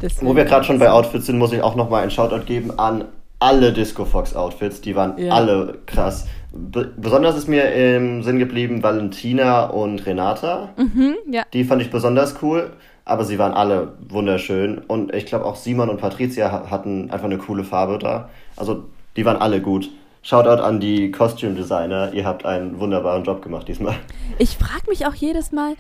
Deswegen- 0.01 0.27
Wo 0.27 0.35
wir 0.35 0.45
gerade 0.45 0.65
schon 0.65 0.79
bei 0.79 0.89
Outfits 0.91 1.25
sind, 1.27 1.37
muss 1.37 1.53
ich 1.53 1.61
auch 1.61 1.75
nochmal 1.75 2.01
einen 2.01 2.11
Shoutout 2.11 2.45
geben 2.45 2.77
an 2.79 3.05
alle 3.39 3.73
Disco 3.73 4.05
Fox 4.05 4.35
Outfits. 4.35 4.81
Die 4.81 4.95
waren 4.95 5.17
Ja. 5.17 5.33
alle 5.33 5.79
krass. 5.85 6.27
Be 6.53 6.91
besonders 6.97 7.35
ist 7.37 7.47
mir 7.49 7.63
im 7.73 8.23
Sinn 8.23 8.39
geblieben 8.39 8.81
Valentina 8.81 9.65
und 9.65 10.05
Renata. 10.05 10.69
Mhm, 10.77 11.15
ja. 11.29 11.43
Die 11.53 11.63
fand 11.65 11.81
ich 11.81 11.91
besonders 11.91 12.35
cool, 12.41 12.71
aber 13.03 13.25
sie 13.25 13.37
waren 13.37 13.53
alle 13.53 13.93
wunderschön. 14.07 14.77
Und 14.87 15.13
ich 15.13 15.25
glaube 15.25 15.45
auch 15.45 15.55
Simon 15.57 15.89
und 15.89 15.99
Patricia 15.99 16.51
ha- 16.51 16.69
hatten 16.71 17.11
einfach 17.11 17.25
eine 17.25 17.37
coole 17.37 17.63
Farbe 17.65 17.97
da. 17.99 18.29
Also 18.55 18.85
die 19.17 19.25
waren 19.25 19.37
alle 19.37 19.59
gut. 19.61 19.89
Shoutout 20.21 20.63
an 20.63 20.79
die 20.79 21.11
Costume 21.11 21.53
Designer. 21.53 22.11
Ihr 22.13 22.25
habt 22.25 22.45
einen 22.45 22.79
wunderbaren 22.79 23.23
Job 23.23 23.41
gemacht 23.43 23.67
diesmal. 23.67 23.95
Ich 24.39 24.57
frage 24.57 24.89
mich 24.89 25.05
auch 25.05 25.13
jedes 25.13 25.51
Mal, 25.51 25.75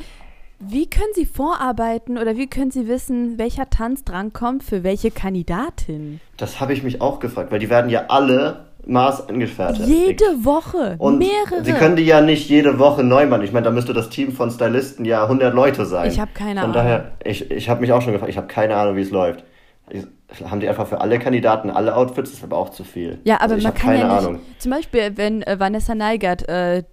wie 0.59 0.89
können 0.89 1.11
Sie 1.13 1.25
vorarbeiten 1.25 2.17
oder 2.17 2.37
wie 2.37 2.47
können 2.47 2.71
Sie 2.71 2.87
wissen, 2.87 3.37
welcher 3.37 3.69
Tanz 3.69 4.03
drankommt 4.03 4.63
für 4.63 4.83
welche 4.83 5.11
Kandidatin? 5.11 6.19
Das 6.37 6.59
habe 6.59 6.73
ich 6.73 6.83
mich 6.83 7.01
auch 7.01 7.19
gefragt, 7.19 7.51
weil 7.51 7.59
die 7.59 7.69
werden 7.69 7.89
ja 7.89 8.05
alle 8.07 8.65
maßangefertigt. 8.87 9.87
Jede 9.87 10.23
Woche, 10.45 10.95
Und 10.99 11.17
mehrere. 11.17 11.63
sie 11.63 11.73
können 11.73 11.95
die 11.95 12.05
ja 12.05 12.21
nicht 12.21 12.49
jede 12.49 12.77
Woche 12.79 13.03
neu 13.03 13.25
machen. 13.25 13.43
Ich 13.43 13.51
meine, 13.51 13.65
da 13.65 13.71
müsste 13.71 13.93
das 13.93 14.09
Team 14.09 14.31
von 14.31 14.51
Stylisten 14.51 15.05
ja 15.05 15.23
100 15.23 15.53
Leute 15.53 15.85
sein. 15.85 16.09
Ich 16.11 16.19
habe 16.19 16.31
keine 16.33 16.61
Von 16.61 16.69
Ahnung. 16.69 16.73
daher, 16.73 17.11
ich, 17.23 17.49
ich 17.51 17.69
habe 17.69 17.81
mich 17.81 17.91
auch 17.91 18.01
schon 18.01 18.13
gefragt, 18.13 18.29
ich 18.29 18.37
habe 18.37 18.47
keine 18.47 18.75
Ahnung, 18.75 18.95
wie 18.95 19.01
es 19.01 19.11
läuft. 19.11 19.43
Ich, 19.89 20.03
haben 20.49 20.59
die 20.59 20.67
einfach 20.67 20.87
für 20.87 21.01
alle 21.01 21.19
Kandidaten 21.19 21.69
alle 21.69 21.95
Outfits? 21.95 22.31
Das 22.31 22.39
ist 22.39 22.43
aber 22.43 22.57
auch 22.57 22.69
zu 22.69 22.83
viel. 22.83 23.19
Ja, 23.23 23.35
aber 23.41 23.53
also 23.53 23.67
man 23.67 23.73
kann 23.75 23.91
keine 23.93 23.99
ja 23.99 24.07
nicht. 24.15 24.27
Ahnung. 24.27 24.39
Zum 24.57 24.71
Beispiel, 24.71 25.11
wenn 25.15 25.43
äh, 25.43 25.59
Vanessa 25.59 25.93
Neigert 25.95 26.47
äh, 26.49 26.83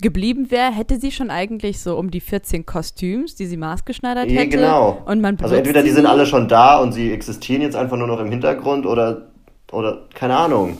geblieben 0.00 0.50
wäre, 0.50 0.72
hätte 0.72 0.98
sie 0.98 1.10
schon 1.12 1.30
eigentlich 1.30 1.80
so 1.80 1.96
um 1.98 2.10
die 2.10 2.20
14 2.20 2.64
Kostüms, 2.64 3.34
die 3.34 3.46
sie 3.46 3.56
maßgeschneidert 3.56 4.30
Ja, 4.30 4.40
hätte. 4.40 4.56
genau. 4.56 5.02
Und 5.04 5.20
man 5.20 5.38
Also 5.42 5.54
entweder 5.54 5.82
die 5.82 5.90
sind 5.90 6.06
alle 6.06 6.24
schon 6.26 6.48
da 6.48 6.78
und 6.80 6.92
sie 6.92 7.12
existieren 7.12 7.62
jetzt 7.62 7.76
einfach 7.76 7.96
nur 7.96 8.06
noch 8.06 8.20
im 8.20 8.30
Hintergrund 8.30 8.86
oder, 8.86 9.28
oder 9.72 10.04
keine 10.14 10.36
Ahnung. 10.36 10.78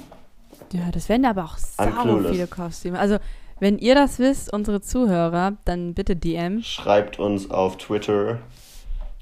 Ja, 0.73 0.91
das 0.93 1.09
wären 1.09 1.25
aber 1.27 1.45
auch 1.45 1.59
sau 1.59 1.87
viele 2.31 2.47
Kostüme. 2.47 2.99
Also, 2.99 3.19
wenn 3.61 3.79
ihr 3.79 3.95
das 3.95 4.19
wisst, 4.19 4.53
unsere 4.53 4.81
Zuhörer, 4.81 5.53
dann 5.65 5.95
bitte 5.95 6.17
DM. 6.17 6.63
Schreibt 6.63 7.19
uns 7.19 7.51
auf 7.51 7.77
Twitter, 7.77 8.39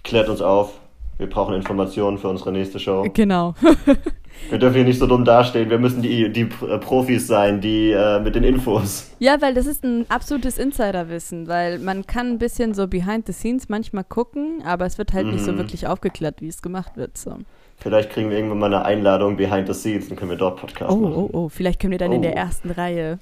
klärt 0.05 0.29
uns 0.29 0.41
auf. 0.41 0.79
Wir 1.19 1.29
brauchen 1.29 1.55
Informationen 1.55 2.17
für 2.19 2.29
unsere 2.29 2.53
nächste 2.53 2.79
Show. 2.79 3.05
Genau. 3.13 3.55
Wir 4.51 4.59
dürfen 4.59 4.75
hier 4.77 4.85
nicht 4.85 4.99
so 4.99 5.07
dumm 5.07 5.25
dastehen. 5.25 5.71
Wir 5.71 5.79
müssen 5.79 6.03
die, 6.03 6.31
die 6.31 6.43
äh, 6.43 6.79
Profis 6.79 7.27
sein, 7.27 7.61
die 7.61 7.91
äh, 7.91 8.21
mit 8.21 8.35
den 8.35 8.45
Infos. 8.45 9.11
Ja, 9.19 9.41
weil 9.41 9.55
das 9.55 9.67
ist 9.67 9.83
ein 9.85 10.05
absolutes 10.11 10.59
Insiderwissen, 10.59 11.49
weil 11.49 11.79
man 11.79 12.07
kann 12.07 12.27
ein 12.33 12.39
bisschen 12.39 12.75
so 12.75 12.87
behind 12.87 13.27
the 13.27 13.33
scenes 13.33 13.69
manchmal 13.69 14.05
gucken, 14.05 14.63
aber 14.67 14.85
es 14.87 14.99
wird 14.99 15.13
halt 15.15 15.27
nicht 15.29 15.45
so 15.45 15.53
Mhm. 15.53 15.59
wirklich 15.59 15.87
aufgeklärt, 15.87 16.41
wie 16.43 16.49
es 16.49 16.61
gemacht 16.61 16.97
wird. 16.97 17.17
So. 17.17 17.37
Vielleicht 17.79 18.11
kriegen 18.11 18.29
wir 18.31 18.37
irgendwann 18.37 18.59
mal 18.59 18.67
eine 18.75 18.85
Einladung 18.85 19.37
behind 19.37 19.67
the 19.69 19.75
scenes, 19.75 20.09
dann 20.09 20.17
können 20.19 20.31
wir 20.31 20.39
dort 20.39 20.61
Podcast 20.61 20.93
Oh, 20.93 20.97
machen. 20.97 21.15
oh, 21.17 21.31
oh, 21.33 21.49
vielleicht 21.49 21.81
können 21.81 21.93
wir 21.93 21.99
dann 21.99 22.13
in 22.13 22.19
Oh. 22.19 22.23
der 22.23 22.37
ersten 22.37 22.71
Reihe 22.71 23.19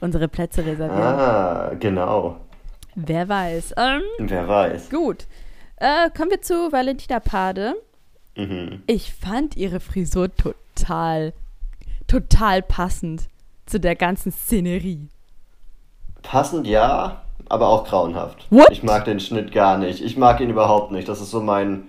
unsere 0.00 0.28
Plätze 0.28 0.66
reservieren. 0.66 1.00
Ah, 1.02 1.72
genau. 1.78 2.36
Wer 2.96 3.28
weiß. 3.28 3.74
Ähm, 3.76 4.02
Wer 4.18 4.48
weiß. 4.48 4.90
gut. 4.90 5.26
Äh, 5.76 6.10
kommen 6.16 6.30
wir 6.30 6.40
zu 6.42 6.70
Valentina 6.72 7.20
Pade. 7.20 7.74
Mhm. 8.36 8.82
Ich 8.86 9.12
fand 9.14 9.56
ihre 9.56 9.80
Frisur 9.80 10.28
total, 10.34 11.32
total 12.06 12.62
passend 12.62 13.28
zu 13.66 13.80
der 13.80 13.96
ganzen 13.96 14.32
Szenerie. 14.32 15.08
Passend 16.22 16.66
ja, 16.66 17.22
aber 17.48 17.68
auch 17.68 17.84
grauenhaft. 17.84 18.46
What? 18.50 18.70
Ich 18.70 18.82
mag 18.82 19.04
den 19.04 19.20
Schnitt 19.20 19.52
gar 19.52 19.78
nicht. 19.78 20.02
Ich 20.02 20.16
mag 20.16 20.40
ihn 20.40 20.50
überhaupt 20.50 20.90
nicht. 20.90 21.08
Das 21.08 21.20
ist 21.20 21.30
so 21.30 21.40
mein. 21.40 21.84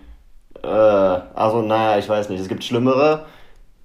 Äh, 0.61 0.67
also, 0.67 1.61
naja, 1.61 1.97
ich 1.97 2.07
weiß 2.07 2.29
nicht. 2.29 2.39
Es 2.39 2.47
gibt 2.47 2.63
schlimmere, 2.63 3.25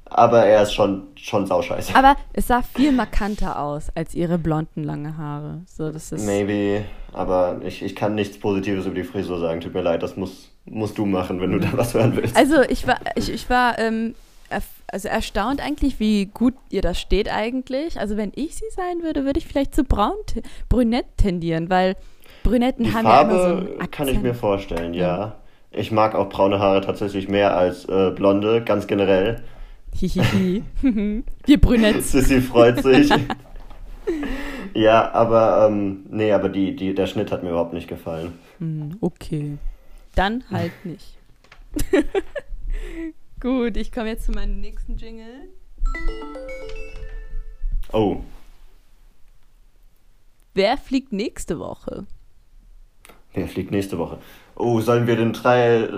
aber 0.06 0.44
er 0.44 0.62
ist 0.62 0.72
schon, 0.72 1.08
schon 1.14 1.46
sauscheiße. 1.46 1.94
Aber 1.94 2.16
es 2.32 2.48
sah 2.48 2.62
viel 2.62 2.92
markanter 2.92 3.60
aus 3.60 3.88
als 3.94 4.14
ihre 4.14 4.38
blonden 4.38 4.82
lange 4.84 5.16
Haare. 5.16 5.62
So, 5.66 5.90
das 5.90 6.12
ist. 6.12 6.26
Maybe, 6.26 6.84
aber 7.12 7.60
ich, 7.64 7.82
ich 7.82 7.94
kann 7.94 8.14
nichts 8.14 8.38
Positives 8.38 8.86
über 8.86 8.96
die 8.96 9.04
Frisur 9.04 9.38
sagen. 9.38 9.60
Tut 9.60 9.74
mir 9.74 9.82
leid, 9.82 10.02
das 10.02 10.16
muss, 10.16 10.49
musst 10.64 10.98
du 10.98 11.06
machen, 11.06 11.40
wenn 11.40 11.52
du 11.52 11.58
da 11.58 11.68
was 11.72 11.94
hören 11.94 12.14
willst. 12.16 12.36
Also 12.36 12.62
ich 12.62 12.86
war, 12.86 12.98
ich, 13.16 13.32
ich 13.32 13.48
war 13.50 13.78
ähm, 13.78 14.14
erf- 14.50 14.62
also 14.88 15.08
erstaunt 15.08 15.60
eigentlich, 15.60 15.98
wie 16.00 16.26
gut 16.26 16.54
ihr 16.70 16.82
das 16.82 17.00
steht 17.00 17.28
eigentlich. 17.32 17.98
Also 17.98 18.16
wenn 18.16 18.32
ich 18.34 18.56
sie 18.56 18.68
sein 18.74 19.02
würde, 19.02 19.24
würde 19.24 19.38
ich 19.38 19.46
vielleicht 19.46 19.74
zu 19.74 19.84
braun, 19.84 20.14
brünett 20.68 21.06
tendieren, 21.16 21.70
weil 21.70 21.96
Brünetten 22.42 22.84
Die 22.84 22.92
haben 22.92 23.06
ja 23.06 23.20
immer 23.22 23.32
so 23.32 23.38
Farbe 23.38 23.76
einen 23.80 23.90
kann 23.90 24.08
ich 24.08 24.20
mir 24.20 24.34
vorstellen, 24.34 24.94
ja. 24.94 25.36
Ich 25.72 25.92
mag 25.92 26.14
auch 26.14 26.28
braune 26.28 26.58
Haare 26.58 26.80
tatsächlich 26.80 27.28
mehr 27.28 27.56
als 27.56 27.84
äh, 27.84 28.10
blonde, 28.10 28.62
ganz 28.64 28.86
generell. 28.86 29.42
Hihihi. 29.94 30.62
Wir 31.46 31.60
Brünetts. 31.60 32.12
Sissy 32.12 32.40
freut 32.40 32.82
sich. 32.82 33.10
ja, 34.74 35.12
aber 35.12 35.68
ähm, 35.68 36.06
nee, 36.10 36.32
aber 36.32 36.48
die, 36.48 36.74
die, 36.74 36.94
der 36.94 37.06
Schnitt 37.06 37.30
hat 37.30 37.42
mir 37.42 37.50
überhaupt 37.50 37.72
nicht 37.72 37.88
gefallen. 37.88 38.32
Hm, 38.58 38.96
okay. 39.00 39.58
Dann 40.14 40.44
halt 40.50 40.72
nicht. 40.84 41.16
Gut, 43.40 43.76
ich 43.76 43.90
komme 43.92 44.08
jetzt 44.08 44.26
zu 44.26 44.32
meinem 44.32 44.60
nächsten 44.60 44.96
Jingle. 44.96 45.48
Oh, 47.92 48.20
Wer 50.54 50.76
fliegt 50.78 51.12
nächste 51.12 51.58
Woche? 51.58 52.06
wer 53.32 53.46
fliegt 53.46 53.70
nächste 53.70 53.96
Woche? 53.96 54.18
Oh, 54.56 54.80
sollen 54.80 55.06
wir 55.06 55.14
den 55.14 55.32
drei 55.32 55.88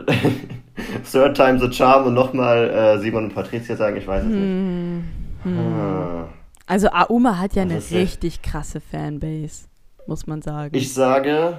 Third 1.10 1.34
Time 1.36 1.58
the 1.58 1.72
Charm 1.72 2.06
und 2.06 2.14
nochmal 2.14 2.68
äh, 2.68 2.98
Simon 3.00 3.24
und 3.24 3.34
Patricia 3.34 3.74
sagen? 3.74 3.96
Ich 3.96 4.06
weiß 4.06 4.22
es 4.24 4.30
Hm. 4.30 4.98
nicht. 5.44 5.58
Ah. 5.58 6.28
Also 6.66 6.88
Auma 6.90 7.38
hat 7.38 7.54
ja 7.54 7.64
Das 7.64 7.90
eine 7.90 8.02
richtig 8.02 8.42
krasse 8.42 8.80
Fanbase, 8.82 9.64
muss 10.06 10.26
man 10.26 10.42
sagen. 10.42 10.76
Ich 10.76 10.92
sage, 10.92 11.58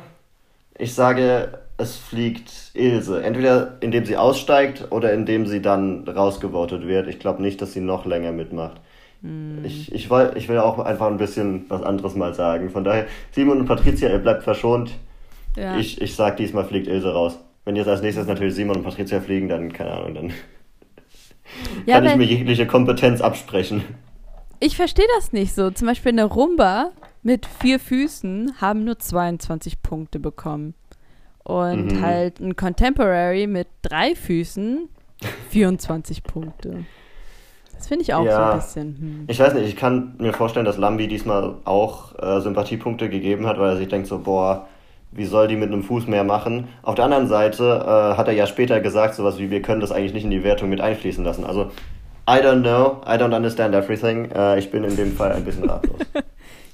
ich 0.78 0.94
sage, 0.94 1.60
es 1.84 1.96
fliegt 1.96 2.72
Ilse. 2.74 3.24
Entweder 3.24 3.78
indem 3.80 4.06
sie 4.06 4.18
aussteigt 4.18 4.88
oder 4.92 5.14
indem 5.14 5.46
sie 5.46 5.62
dann 5.62 6.08
rausgevotet 6.08 6.88
wird. 6.88 7.08
Ich 7.08 7.20
glaube 7.20 7.42
nicht, 7.42 7.62
dass 7.62 7.74
sie 7.74 7.82
noch 7.82 8.06
länger 8.06 8.32
mitmacht. 8.32 8.82
Ich, 9.64 9.94
ich, 9.94 10.10
will, 10.10 10.34
ich 10.36 10.50
will 10.50 10.60
auch 10.60 10.80
einfach 10.80 11.08
ein 11.08 11.18
bisschen 11.18 11.66
was 11.70 11.82
anderes 11.82 12.14
mal 12.16 12.34
sagen. 12.34 12.70
Von 12.70 12.84
daher, 12.84 13.06
Simon 13.32 13.60
und 13.60 13.68
Patricia, 13.68 14.10
ihr 14.10 14.20
bleibt 14.20 14.44
verschont. 14.44 14.92
ja. 15.56 15.78
Ich, 15.78 16.02
ich 16.02 16.16
sag, 16.16 16.36
diesmal 16.36 16.66
fliegt 16.66 16.88
Ilse 16.88 17.14
raus. 17.14 17.40
Wenn 17.64 17.78
jetzt 17.78 17.88
als 17.88 18.02
nächstes 18.02 18.28
natürlich 18.28 18.54
Simon 18.54 18.78
und 18.78 18.84
Patricia 18.84 19.22
fliegen, 19.22 19.48
dann, 19.48 19.72
keine 19.72 19.92
Ahnung, 19.92 20.14
dann 20.16 20.26
ja, 21.86 22.02
kann 22.02 22.06
ich 22.06 22.16
mir 22.18 22.26
jegliche 22.26 22.68
Kompetenz 22.68 23.22
absprechen. 23.22 23.84
Ich 24.60 24.76
verstehe 24.76 25.08
das 25.16 25.32
nicht 25.32 25.54
so. 25.54 25.72
Zum 25.72 25.88
Beispiel 25.88 26.12
eine 26.12 26.26
Rumba 26.26 26.92
mit 27.22 27.46
vier 27.46 27.80
Füßen 27.80 28.60
haben 28.60 28.84
nur 28.84 29.00
22 29.00 29.82
Punkte 29.82 30.20
bekommen. 30.20 30.74
Und 31.44 31.88
Mhm. 31.94 32.02
halt 32.02 32.40
ein 32.40 32.56
Contemporary 32.56 33.48
mit 33.48 33.68
drei 33.82 34.16
Füßen 34.16 34.88
24 35.50 36.24
Punkte. 36.24 36.86
Das 37.78 37.88
finde 37.88 38.04
ich 38.04 38.14
auch 38.14 38.22
so 38.22 38.28
Ja. 38.30 38.52
ein 38.52 38.58
bisschen. 38.60 38.96
Hm. 38.98 39.24
Ich 39.28 39.40
weiß 39.40 39.54
nicht, 39.56 39.68
ich 39.68 39.76
kann 39.76 40.16
mir 40.18 40.32
vorstellen, 40.34 40.66
dass 40.66 40.78
Lambi 40.78 41.08
diesmal 41.10 41.56
auch 41.66 42.18
äh, 42.18 42.40
Sympathiepunkte 42.40 43.10
gegeben 43.10 43.46
hat, 43.46 43.60
weil 43.60 43.72
er 43.72 43.78
sich 43.78 43.90
denkt 43.90 44.08
so, 44.08 44.20
boah, 44.20 44.68
wie 45.12 45.26
soll 45.26 45.48
die 45.50 45.58
mit 45.58 45.70
einem 45.72 45.84
Fuß 45.84 46.08
mehr 46.08 46.24
machen? 46.24 46.70
Auf 46.82 46.96
der 46.96 47.06
anderen 47.06 47.28
Seite 47.28 47.64
äh, 47.86 48.18
hat 48.18 48.28
er 48.28 48.34
ja 48.34 48.48
später 48.48 48.80
gesagt, 48.80 49.16
sowas 49.16 49.38
wie, 49.38 49.50
wir 49.52 49.62
können 49.62 49.82
das 49.82 49.92
eigentlich 49.92 50.14
nicht 50.14 50.24
in 50.24 50.32
die 50.32 50.44
Wertung 50.44 50.70
mit 50.70 50.80
einfließen 50.82 51.24
lassen. 51.26 51.44
Also, 51.44 51.72
I 52.28 52.40
don't 52.42 52.62
know, 52.62 53.02
I 53.06 53.18
don't 53.22 53.36
understand 53.36 53.76
everything. 53.76 54.32
Äh, 54.32 54.58
ich 54.60 54.72
bin 54.72 54.86
in 54.86 54.96
dem 54.96 55.12
Fall 55.12 55.34
ein 55.34 55.44
bisschen 55.44 55.70
ratlos. 55.70 56.00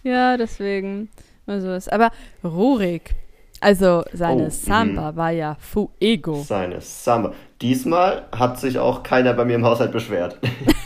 Ja, 0.04 0.38
deswegen. 0.38 1.10
Also. 1.46 1.78
Aber 1.92 2.12
Rurik, 2.42 3.16
also 3.62 4.04
seine 4.14 4.48
Oh, 4.48 4.50
Samba 4.50 5.16
war 5.16 5.32
ja 5.32 5.58
Fuego. 5.60 6.44
Seine 6.46 6.82
Samba. 6.82 7.34
Diesmal 7.62 8.24
hat 8.36 8.60
sich 8.60 8.80
auch 8.80 9.04
keiner 9.04 9.34
bei 9.34 9.46
mir 9.46 9.56
im 9.56 9.66
Haushalt 9.66 9.92
beschwert. 9.92 10.38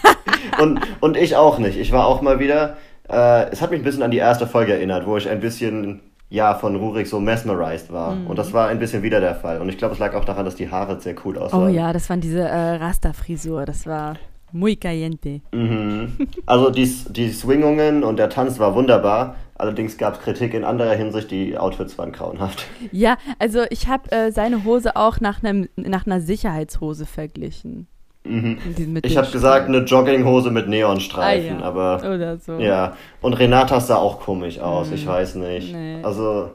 und, 0.62 0.80
und 1.02 1.18
ich 1.18 1.36
auch 1.36 1.60
nicht. 1.60 1.78
Ich 1.78 1.92
war 1.92 2.08
auch 2.08 2.22
mal 2.22 2.40
wieder, 2.40 2.78
äh, 3.10 3.50
es 3.52 3.62
hat 3.62 3.72
mich 3.72 3.80
ein 3.82 3.84
bisschen 3.84 4.04
an 4.04 4.12
die 4.12 4.18
erste 4.18 4.48
Folge 4.48 4.74
erinnert, 4.74 5.06
wo 5.06 5.18
ich 5.18 5.30
ein 5.30 5.40
bisschen, 5.40 6.02
ja, 6.30 6.56
von 6.56 6.76
Rurik 6.76 7.08
so 7.08 7.20
mesmerized 7.20 7.92
war. 7.92 8.16
Mhm. 8.16 8.28
Und 8.28 8.40
das 8.40 8.54
war 8.54 8.70
ein 8.70 8.80
bisschen 8.80 9.04
wieder 9.04 9.20
der 9.20 9.36
Fall. 9.36 9.62
Und 9.62 9.70
ich 9.70 9.78
glaube, 9.78 9.94
es 9.94 10.00
lag 10.00 10.16
auch 10.16 10.26
daran, 10.26 10.46
dass 10.46 10.56
die 10.56 10.72
Haare 10.72 11.00
sehr 11.00 11.16
cool 11.26 11.38
aussahen. 11.38 11.64
Oh 11.64 11.68
ja, 11.68 11.94
das 11.94 12.10
waren 12.10 12.22
diese 12.22 12.42
äh, 12.42 12.76
Rasta-Frisur. 12.76 13.66
Das 13.66 13.86
war 13.86 14.16
muy 14.52 14.76
caliente. 14.76 15.42
Mhm. 15.52 16.14
Also 16.46 16.70
die, 16.70 16.86
die 17.10 17.32
Swingungen 17.32 18.04
und 18.04 18.18
der 18.18 18.30
Tanz 18.30 18.60
war 18.60 18.74
wunderbar, 18.76 19.36
Allerdings 19.56 19.98
gab 19.98 20.16
es 20.16 20.20
Kritik 20.22 20.54
in 20.54 20.64
anderer 20.64 20.94
Hinsicht, 20.96 21.30
die 21.32 21.58
Outfits 21.58 21.98
waren 21.98 22.12
grauenhaft. 22.12 22.66
Ja, 22.92 23.18
also 23.40 23.62
ich 23.70 23.88
habe 23.88 24.12
äh, 24.12 24.32
seine 24.32 24.64
Hose 24.64 24.96
auch 24.96 25.20
nach, 25.22 25.44
einem, 25.44 25.70
nach 25.76 26.06
einer 26.06 26.22
Sicherheitshose 26.22 27.06
verglichen. 27.06 27.88
Mhm. 28.26 28.58
Ich 29.04 29.18
habe 29.18 29.30
gesagt, 29.30 29.68
eine 29.68 29.80
Jogginghose 29.80 30.50
mit 30.50 30.68
Neonstreifen, 30.70 31.58
Ah, 31.58 31.60
ja. 31.60 31.66
aber 31.66 31.98
Oder 32.16 32.38
so. 32.38 32.54
ja. 32.58 32.96
Und 33.22 33.34
Renatas 33.34 33.88
sah 33.88 33.98
auch 33.98 34.22
komisch 34.22 34.60
aus, 34.60 34.92
ich 34.92 35.06
Mhm. 35.06 35.10
weiß 35.10 35.36
nicht. 35.36 35.74
Nee. 35.74 36.00
Also 36.04 36.52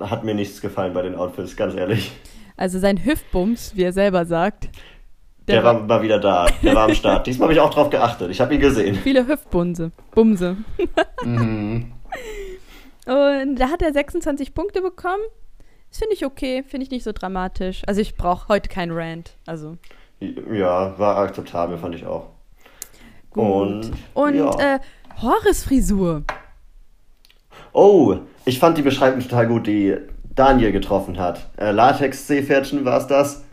hat 0.00 0.24
mir 0.24 0.34
nichts 0.34 0.60
gefallen 0.60 0.94
bei 0.94 1.02
den 1.02 1.14
Outfits, 1.14 1.56
ganz 1.56 1.74
ehrlich. 1.74 2.12
Also 2.56 2.78
sein 2.78 3.04
Hüftbums, 3.04 3.72
wie 3.76 3.82
er 3.82 3.92
selber 3.92 4.24
sagt. 4.24 4.68
Der, 5.52 5.64
war 5.64 5.74
mal 5.80 6.02
wieder 6.02 6.18
da, 6.18 6.46
der 6.62 6.74
war 6.74 6.84
am 6.84 6.94
Start. 6.94 7.26
Diesmal 7.26 7.46
habe 7.46 7.54
ich 7.54 7.60
auch 7.60 7.70
drauf 7.72 7.90
geachtet, 7.90 8.30
ich 8.30 8.40
habe 8.40 8.54
ihn 8.54 8.60
gesehen. 8.60 8.94
viele 8.96 9.26
Hüftbumse. 9.26 9.92
Bumse. 10.14 10.56
Mhm. 11.24 11.92
Und 13.06 13.56
da 13.56 13.68
hat 13.68 13.82
er 13.82 13.92
26 13.92 14.54
Punkte 14.54 14.80
bekommen. 14.82 15.22
Das 15.90 15.98
finde 15.98 16.14
ich 16.14 16.24
okay, 16.24 16.62
finde 16.66 16.84
ich 16.84 16.90
nicht 16.90 17.04
so 17.04 17.12
dramatisch. 17.12 17.82
Also 17.86 18.00
ich 18.00 18.16
brauche 18.16 18.48
heute 18.48 18.68
keinen 18.68 18.92
Rant. 18.92 19.36
Also 19.46 19.76
Ja, 20.20 20.98
war 20.98 21.18
akzeptabel, 21.18 21.76
fand 21.78 21.94
ich 21.94 22.06
auch. 22.06 22.26
gut. 23.30 23.44
Und, 23.44 23.92
Und 24.14 24.34
ja. 24.36 24.76
äh, 24.76 24.78
Horus-Frisur. 25.20 26.22
Oh, 27.72 28.16
ich 28.44 28.58
fand 28.58 28.78
die 28.78 28.82
Beschreibung 28.82 29.20
total 29.20 29.46
gut, 29.46 29.66
die 29.66 29.96
Daniel 30.34 30.72
getroffen 30.72 31.18
hat. 31.18 31.50
Äh, 31.58 31.72
Latex-Seepferdchen 31.72 32.84
war 32.84 32.98
es 32.98 33.06
das. 33.06 33.44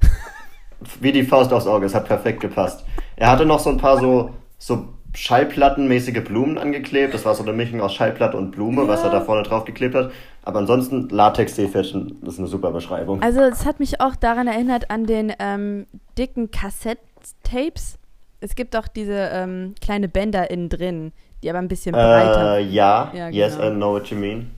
Wie 1.01 1.11
die 1.11 1.23
Faust 1.23 1.51
aufs 1.53 1.67
Auge, 1.67 1.85
es 1.85 1.95
hat 1.95 2.05
perfekt 2.05 2.39
gepasst. 2.39 2.85
Er 3.15 3.29
hatte 3.31 3.45
noch 3.45 3.59
so 3.59 3.69
ein 3.69 3.77
paar 3.77 3.99
so, 3.99 4.31
so 4.57 4.87
Schallplattenmäßige 5.13 6.23
Blumen 6.23 6.57
angeklebt. 6.57 7.13
Das 7.13 7.25
war 7.25 7.33
so 7.35 7.43
eine 7.43 7.53
Mischung 7.53 7.81
aus 7.81 7.93
Schallplatte 7.93 8.37
und 8.37 8.51
Blume, 8.51 8.87
was 8.87 9.03
er 9.03 9.09
da 9.09 9.21
vorne 9.21 9.43
drauf 9.43 9.65
geklebt 9.65 9.95
hat. 9.95 10.11
Aber 10.43 10.59
ansonsten 10.59 11.09
Latex-Seepferdchen, 11.09 12.19
das 12.21 12.35
ist 12.35 12.39
eine 12.39 12.47
super 12.47 12.71
Beschreibung. 12.71 13.21
Also 13.21 13.41
es 13.41 13.65
hat 13.65 13.79
mich 13.79 13.99
auch 14.01 14.15
daran 14.15 14.47
erinnert 14.47 14.89
an 14.91 15.05
den 15.05 15.33
ähm, 15.39 15.87
dicken 16.17 16.51
Kassett-Tapes. 16.51 17.97
Es 18.39 18.55
gibt 18.55 18.75
auch 18.75 18.87
diese 18.87 19.29
ähm, 19.33 19.75
kleine 19.81 20.07
Bänder 20.07 20.49
innen 20.49 20.69
drin, 20.69 21.11
die 21.43 21.49
aber 21.49 21.59
ein 21.59 21.67
bisschen 21.67 21.93
breiter. 21.93 22.57
Äh, 22.57 22.63
ja, 22.63 23.11
Ja, 23.13 23.29
yes, 23.29 23.57
genau. 23.57 23.67
I 23.67 23.75
know 23.75 23.91
what 23.93 24.07
you 24.07 24.17
mean. 24.17 24.51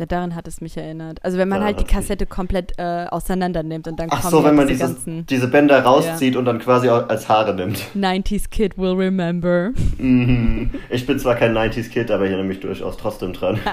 Ja, 0.00 0.06
daran 0.06 0.34
hat 0.34 0.48
es 0.48 0.60
mich 0.62 0.76
erinnert. 0.76 1.22
Also 1.22 1.36
wenn 1.38 1.48
man 1.48 1.60
Daran 1.60 1.66
halt 1.66 1.76
die 1.78 1.84
hat's 1.84 1.92
mich- 1.92 2.08
Kassette 2.08 2.26
komplett 2.26 2.72
äh, 2.78 3.04
auseinander 3.10 3.62
nimmt 3.62 3.86
und 3.86 4.00
dann 4.00 4.08
Ach 4.10 4.20
kommen 4.22 4.30
so, 4.32 4.38
ja 4.40 4.44
wenn 4.46 4.54
man 4.56 4.66
diese 4.66 4.78
dieses, 4.86 4.94
ganzen 5.04 5.26
diese 5.26 5.46
Bänder 5.48 5.80
rauszieht 5.82 6.36
und 6.36 6.46
dann 6.46 6.58
quasi 6.58 6.88
als 6.88 7.28
Haare 7.28 7.54
nimmt. 7.54 7.78
90s 7.94 8.48
Kid 8.50 8.78
will 8.78 8.94
remember. 8.94 9.70
Mhm. 9.98 10.70
Ich 10.88 11.06
bin 11.06 11.18
zwar 11.18 11.34
kein 11.36 11.52
90s-Kid, 11.56 12.10
aber 12.10 12.24
ich 12.24 12.30
erinnere 12.30 12.48
mich 12.48 12.60
durchaus 12.60 12.96
trotzdem 12.96 13.32
dran. 13.34 13.58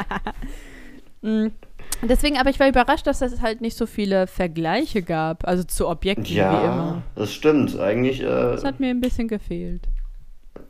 Mm. 1.21 1.47
Deswegen, 2.07 2.37
aber 2.37 2.51
ich 2.51 2.59
war 2.59 2.67
überrascht, 2.69 3.07
dass 3.07 3.21
es 3.21 3.41
halt 3.41 3.59
nicht 3.59 3.75
so 3.75 3.87
viele 3.87 4.27
Vergleiche 4.27 5.01
gab. 5.01 5.47
Also 5.47 5.63
zu 5.63 5.87
Objekten 5.87 6.25
wie 6.27 6.35
Ja, 6.35 6.61
immer. 6.63 7.01
das 7.15 7.33
stimmt. 7.33 7.79
Eigentlich, 7.79 8.19
Das 8.19 8.63
äh, 8.63 8.67
hat 8.67 8.79
mir 8.79 8.89
ein 8.91 9.01
bisschen 9.01 9.27
gefehlt. 9.27 9.87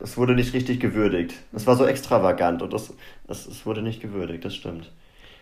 es 0.00 0.16
wurde 0.16 0.34
nicht 0.34 0.54
richtig 0.54 0.80
gewürdigt. 0.80 1.34
Es 1.52 1.66
war 1.66 1.76
so 1.76 1.84
extravagant 1.84 2.62
und 2.62 2.72
das, 2.72 2.94
das, 3.26 3.46
es 3.46 3.66
wurde 3.66 3.82
nicht 3.82 4.00
gewürdigt, 4.00 4.42
das 4.44 4.54
stimmt. 4.54 4.90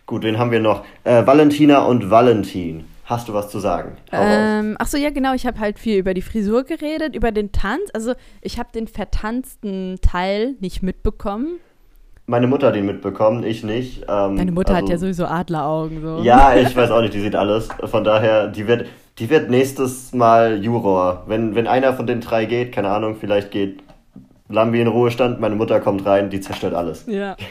Gut, 0.07 0.23
wen 0.23 0.39
haben 0.39 0.51
wir 0.51 0.61
noch? 0.61 0.85
Äh, 1.03 1.27
Valentina 1.27 1.79
und 1.79 2.09
Valentin. 2.09 2.85
Hast 3.03 3.27
du 3.27 3.33
was 3.33 3.49
zu 3.49 3.59
sagen? 3.59 3.97
Ähm, 4.13 4.77
ach 4.79 4.87
so, 4.87 4.97
ja, 4.97 5.09
genau. 5.09 5.33
Ich 5.33 5.45
habe 5.45 5.59
halt 5.59 5.77
viel 5.77 5.97
über 5.97 6.13
die 6.13 6.21
Frisur 6.21 6.63
geredet, 6.63 7.13
über 7.13 7.33
den 7.33 7.51
Tanz. 7.51 7.89
Also, 7.93 8.13
ich 8.41 8.57
habe 8.57 8.69
den 8.73 8.87
vertanzten 8.87 9.99
Teil 10.01 10.55
nicht 10.61 10.81
mitbekommen. 10.81 11.59
Meine 12.25 12.47
Mutter 12.47 12.67
hat 12.67 12.77
ihn 12.77 12.85
mitbekommen, 12.85 13.43
ich 13.43 13.65
nicht. 13.65 14.03
Ähm, 14.07 14.37
Deine 14.37 14.51
Mutter 14.53 14.75
hat 14.75 14.83
also- 14.83 14.93
ja 14.93 14.97
sowieso 14.97 15.25
Adleraugen. 15.25 16.01
So. 16.01 16.23
Ja, 16.23 16.55
ich 16.57 16.73
weiß 16.73 16.89
auch 16.91 17.01
nicht, 17.01 17.13
die 17.13 17.21
sieht 17.21 17.35
alles. 17.35 17.67
Von 17.83 18.05
daher, 18.05 18.47
die 18.47 18.65
wird, 18.65 18.87
die 19.19 19.29
wird 19.29 19.49
nächstes 19.49 20.13
Mal 20.13 20.63
Juror. 20.63 21.23
Wenn, 21.27 21.53
wenn 21.55 21.67
einer 21.67 21.93
von 21.93 22.07
den 22.07 22.21
drei 22.21 22.45
geht, 22.45 22.71
keine 22.71 22.89
Ahnung, 22.89 23.17
vielleicht 23.19 23.51
geht 23.51 23.83
Lambi 24.49 24.79
in 24.79 24.87
Ruhestand, 24.87 25.41
meine 25.41 25.55
Mutter 25.55 25.81
kommt 25.81 26.05
rein, 26.05 26.29
die 26.29 26.39
zerstört 26.39 26.73
alles. 26.73 27.05
Ja. 27.07 27.35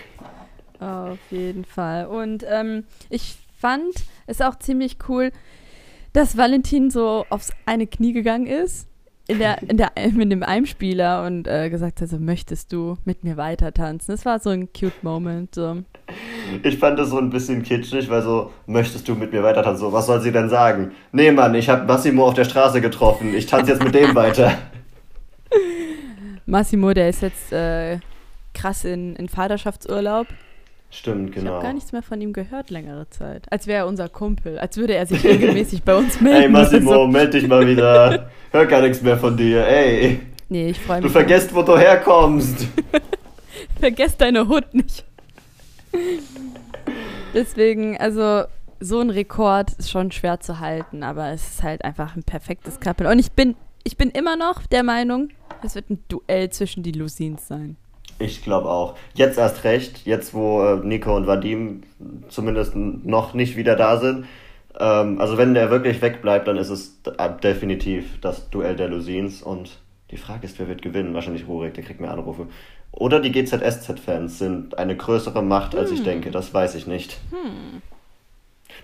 Auf 0.80 1.18
jeden 1.30 1.64
Fall. 1.64 2.06
Und 2.06 2.44
ähm, 2.48 2.84
ich 3.10 3.36
fand 3.58 3.94
es 4.26 4.40
auch 4.40 4.58
ziemlich 4.58 4.98
cool, 5.08 5.32
dass 6.12 6.36
Valentin 6.36 6.90
so 6.90 7.26
aufs 7.30 7.50
eine 7.66 7.86
Knie 7.86 8.12
gegangen 8.12 8.46
ist. 8.46 8.88
In 9.28 9.40
der, 9.40 9.60
in 9.62 9.76
der, 9.76 9.90
mit 10.12 10.30
dem 10.30 10.44
Einspieler 10.44 11.26
und 11.26 11.48
äh, 11.48 11.68
gesagt 11.68 12.00
hat, 12.00 12.08
so, 12.08 12.18
möchtest 12.18 12.72
du 12.72 12.96
mit 13.04 13.24
mir 13.24 13.36
weiter 13.36 13.74
tanzen? 13.74 14.12
Das 14.12 14.24
war 14.24 14.38
so 14.38 14.50
ein 14.50 14.68
cute 14.72 15.02
Moment. 15.02 15.54
So. 15.54 15.82
Ich 16.62 16.78
fand 16.78 16.98
das 16.98 17.10
so 17.10 17.18
ein 17.18 17.30
bisschen 17.30 17.64
kitschig, 17.64 18.08
weil 18.08 18.22
so, 18.22 18.52
möchtest 18.66 19.08
du 19.08 19.16
mit 19.16 19.32
mir 19.32 19.42
weiter 19.42 19.64
tanzen? 19.64 19.80
So, 19.80 19.92
was 19.92 20.06
soll 20.06 20.20
sie 20.20 20.30
denn 20.30 20.48
sagen? 20.48 20.92
Nee, 21.10 21.32
Mann, 21.32 21.54
ich 21.56 21.68
habe 21.68 21.84
Massimo 21.86 22.28
auf 22.28 22.34
der 22.34 22.44
Straße 22.44 22.80
getroffen, 22.80 23.34
ich 23.34 23.46
tanze 23.46 23.72
jetzt 23.72 23.82
mit 23.82 23.94
dem 23.94 24.14
weiter. 24.14 24.56
Massimo, 26.46 26.94
der 26.94 27.08
ist 27.08 27.22
jetzt 27.22 27.52
äh, 27.52 27.98
krass 28.54 28.84
in, 28.84 29.16
in 29.16 29.28
Vaterschaftsurlaub. 29.28 30.28
Stimmt, 30.90 31.30
Ich 31.30 31.34
genau. 31.36 31.52
habe 31.54 31.62
gar 31.64 31.72
nichts 31.72 31.92
mehr 31.92 32.02
von 32.02 32.20
ihm 32.20 32.32
gehört 32.32 32.70
längere 32.70 33.08
Zeit. 33.10 33.50
Als 33.52 33.66
wäre 33.66 33.78
er 33.80 33.86
unser 33.86 34.08
Kumpel. 34.08 34.58
Als 34.58 34.76
würde 34.76 34.94
er 34.94 35.04
sich 35.06 35.24
regelmäßig 35.24 35.82
bei 35.82 35.94
uns 35.94 36.20
melden. 36.20 36.42
Ey, 36.42 36.48
Massimo, 36.48 36.92
so. 36.92 37.06
meld 37.06 37.34
dich 37.34 37.46
mal 37.48 37.66
wieder. 37.66 38.30
Hör 38.52 38.66
gar 38.66 38.80
nichts 38.82 39.02
mehr 39.02 39.18
von 39.18 39.36
dir, 39.36 39.66
ey. 39.66 40.20
Nee, 40.48 40.68
ich 40.70 40.78
freue 40.80 40.98
Du 41.00 41.04
mich. 41.04 41.12
vergesst, 41.12 41.54
wo 41.54 41.62
du 41.62 41.76
herkommst. 41.76 42.66
Vergesst 43.80 44.20
deine 44.20 44.48
Hut 44.48 44.72
nicht. 44.72 45.04
Deswegen, 47.34 47.96
also 47.98 48.44
so 48.80 49.00
ein 49.00 49.10
Rekord 49.10 49.72
ist 49.78 49.90
schon 49.90 50.12
schwer 50.12 50.40
zu 50.40 50.60
halten, 50.60 51.02
aber 51.02 51.30
es 51.30 51.46
ist 51.48 51.62
halt 51.62 51.84
einfach 51.84 52.16
ein 52.16 52.22
perfektes 52.22 52.80
Couple. 52.80 53.10
Und 53.10 53.18
ich 53.18 53.32
bin, 53.32 53.56
ich 53.84 53.96
bin 53.96 54.10
immer 54.10 54.36
noch 54.36 54.66
der 54.66 54.82
Meinung, 54.82 55.28
es 55.62 55.74
wird 55.74 55.90
ein 55.90 56.02
Duell 56.08 56.50
zwischen 56.50 56.82
die 56.82 56.92
Lucines 56.92 57.48
sein. 57.48 57.76
Ich 58.18 58.42
glaube 58.42 58.70
auch. 58.70 58.96
Jetzt 59.14 59.38
erst 59.38 59.64
recht, 59.64 60.06
jetzt 60.06 60.32
wo 60.32 60.62
äh, 60.62 60.76
Nico 60.76 61.14
und 61.14 61.26
Vadim 61.26 61.82
zumindest 62.28 62.74
noch 62.74 63.34
nicht 63.34 63.56
wieder 63.56 63.76
da 63.76 63.98
sind. 63.98 64.26
Ähm, 64.78 65.20
also 65.20 65.36
wenn 65.38 65.54
der 65.54 65.70
wirklich 65.70 66.00
wegbleibt, 66.00 66.48
dann 66.48 66.56
ist 66.56 66.70
es 66.70 67.00
definitiv 67.42 68.20
das 68.20 68.48
Duell 68.50 68.76
der 68.76 68.88
Lusins. 68.88 69.42
Und 69.42 69.78
die 70.10 70.16
Frage 70.16 70.46
ist, 70.46 70.58
wer 70.58 70.68
wird 70.68 70.82
gewinnen? 70.82 71.14
Wahrscheinlich 71.14 71.46
Rurik, 71.46 71.74
der 71.74 71.84
kriegt 71.84 72.00
mehr 72.00 72.10
Anrufe. 72.10 72.46
Oder 72.92 73.20
die 73.20 73.32
GZSZ-Fans 73.32 74.38
sind 74.38 74.78
eine 74.78 74.96
größere 74.96 75.42
Macht, 75.42 75.74
als 75.74 75.90
ich 75.90 76.02
denke. 76.02 76.30
Das 76.30 76.54
weiß 76.54 76.74
ich 76.76 76.86
nicht. 76.86 77.18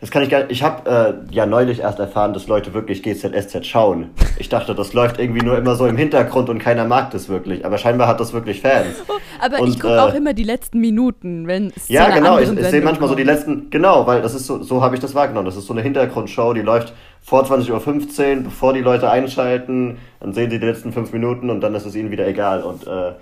Das 0.01 0.11
kann 0.11 0.23
ich 0.23 0.31
gar 0.31 0.41
nicht. 0.41 0.51
Ich 0.51 0.63
habe 0.63 1.25
äh, 1.31 1.35
ja 1.35 1.47
neulich 1.47 1.81
erst 1.81 1.99
erfahren, 1.99 2.33
dass 2.33 2.47
Leute 2.49 2.75
wirklich 2.75 3.03
GZSZ 3.03 3.67
schauen. 3.67 4.11
Ich 4.39 4.49
dachte, 4.49 4.75
das 4.75 4.93
läuft 4.93 5.19
irgendwie 5.19 5.45
nur 5.45 5.57
immer 5.57 5.77
so 5.77 5.87
im 5.87 5.97
Hintergrund 5.97 6.49
und 6.49 6.59
keiner 6.59 6.85
mag 6.85 7.11
das 7.11 7.29
wirklich. 7.29 7.65
Aber 7.65 7.79
scheinbar 7.79 8.09
hat 8.09 8.21
das 8.21 8.33
wirklich 8.33 8.61
Fans. 8.61 9.03
Aber 9.41 9.61
Und, 9.61 9.69
ich 9.69 9.81
gucke 9.81 9.95
äh, 9.95 9.99
auch 9.99 10.15
immer 10.15 10.35
die 10.35 10.45
letzten 10.45 10.81
Minuten, 10.81 11.47
wenn 11.47 11.73
es 11.77 11.89
Ja, 11.89 12.11
genau. 12.11 12.39
Ich, 12.39 12.51
ich 12.51 12.67
sehe 12.67 12.81
manchmal 12.83 13.09
so 13.09 13.15
die 13.15 13.25
letzten. 13.25 13.71
Genau, 13.71 14.07
weil 14.07 14.23
das 14.23 14.35
ist 14.35 14.47
so, 14.47 14.63
so 14.63 14.83
habe 14.83 14.95
ich 14.95 15.01
das 15.01 15.15
wahrgenommen. 15.15 15.47
Das 15.47 15.57
ist 15.57 15.67
so 15.67 15.73
eine 15.73 15.83
Hintergrundshow, 15.83 16.53
die 16.53 16.63
läuft 16.63 16.93
vor 17.21 17.45
20.15 17.45 18.37
Uhr, 18.39 18.43
bevor 18.45 18.73
die 18.73 18.81
Leute 18.81 19.11
einschalten. 19.11 19.99
Dann 20.21 20.33
sehen 20.33 20.51
sie 20.51 20.59
die 20.59 20.67
letzten 20.67 20.93
fünf 20.93 21.13
Minuten 21.13 21.51
und 21.51 21.61
dann 21.61 21.75
ist 21.75 21.87
es 21.87 21.95
ihnen 21.95 22.11
wieder 22.11 22.27
egal. 22.27 22.63
Und 22.63 22.87
äh, 22.87 23.13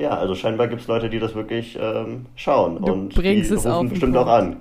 ja, 0.00 0.10
also 0.10 0.34
scheinbar 0.34 0.68
gibt 0.68 0.82
es 0.82 0.88
Leute, 0.88 1.10
die 1.10 1.18
das 1.18 1.34
wirklich 1.34 1.78
ähm, 1.80 2.26
schauen. 2.36 2.76
Du 2.76 2.92
und 2.92 3.14
bringst 3.14 3.50
die 3.50 3.54
es 3.54 3.66
rufen 3.66 3.88
bestimmt 3.88 4.14
Punkt. 4.14 4.28
auch 4.28 4.32
an. 4.32 4.56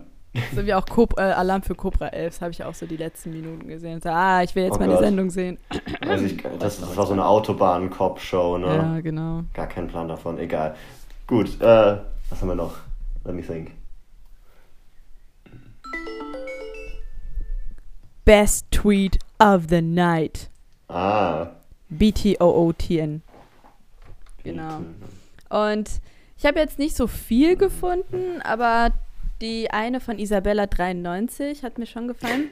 So 0.55 0.65
wie 0.65 0.73
auch 0.73 0.85
Cobra, 0.85 1.29
äh, 1.29 1.33
Alarm 1.33 1.61
für 1.63 1.75
Cobra 1.75 2.07
11, 2.07 2.41
habe 2.41 2.51
ich 2.51 2.63
auch 2.63 2.73
so 2.73 2.85
die 2.85 2.97
letzten 2.97 3.31
Minuten 3.31 3.67
gesehen. 3.67 4.01
So, 4.01 4.09
ah, 4.09 4.43
ich 4.43 4.55
will 4.55 4.63
jetzt 4.63 4.75
Oh 4.75 4.79
meine 4.79 4.93
Gott. 4.93 5.03
Sendung 5.03 5.29
sehen. 5.29 5.57
Weiß 6.05 6.21
ich, 6.21 6.41
das, 6.59 6.79
das 6.79 6.95
war 6.97 7.05
so 7.05 7.13
eine 7.13 7.25
Autobahn-Cop-Show, 7.25 8.57
ne? 8.57 8.67
Ja, 8.67 8.99
genau. 9.01 9.43
Gar 9.53 9.67
keinen 9.67 9.87
Plan 9.87 10.07
davon, 10.07 10.37
egal. 10.39 10.75
Gut, 11.27 11.59
äh, 11.61 11.97
was 12.29 12.41
haben 12.41 12.47
wir 12.49 12.55
noch? 12.55 12.75
Let 13.25 13.35
me 13.35 13.41
think. 13.41 13.71
Best 18.25 18.69
Tweet 18.71 19.19
of 19.39 19.65
the 19.69 19.81
Night. 19.81 20.49
Ah. 20.89 21.47
BTOOTN. 21.89 23.21
Genau. 24.43 24.81
Und 25.49 25.89
ich 26.37 26.45
habe 26.45 26.59
jetzt 26.59 26.77
nicht 26.77 26.95
so 26.95 27.07
viel 27.07 27.55
gefunden, 27.55 28.41
aber 28.43 28.91
die 29.41 29.71
eine 29.71 29.99
von 29.99 30.17
Isabella93 30.17 31.63
hat 31.63 31.77
mir 31.77 31.85
schon 31.85 32.07
gefallen. 32.07 32.49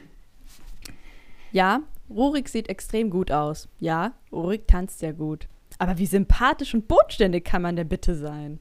Ja, 1.52 1.80
Rurik 2.10 2.48
sieht 2.48 2.68
extrem 2.68 3.10
gut 3.10 3.32
aus. 3.32 3.68
Ja, 3.80 4.12
Rurik 4.32 4.68
tanzt 4.68 5.02
ja 5.02 5.12
gut. 5.12 5.48
Aber 5.78 5.98
wie 5.98 6.06
sympathisch 6.06 6.74
und 6.74 6.88
bodenständig 6.88 7.44
kann 7.44 7.62
man 7.62 7.76
denn 7.76 7.88
bitte 7.88 8.14
sein? 8.14 8.60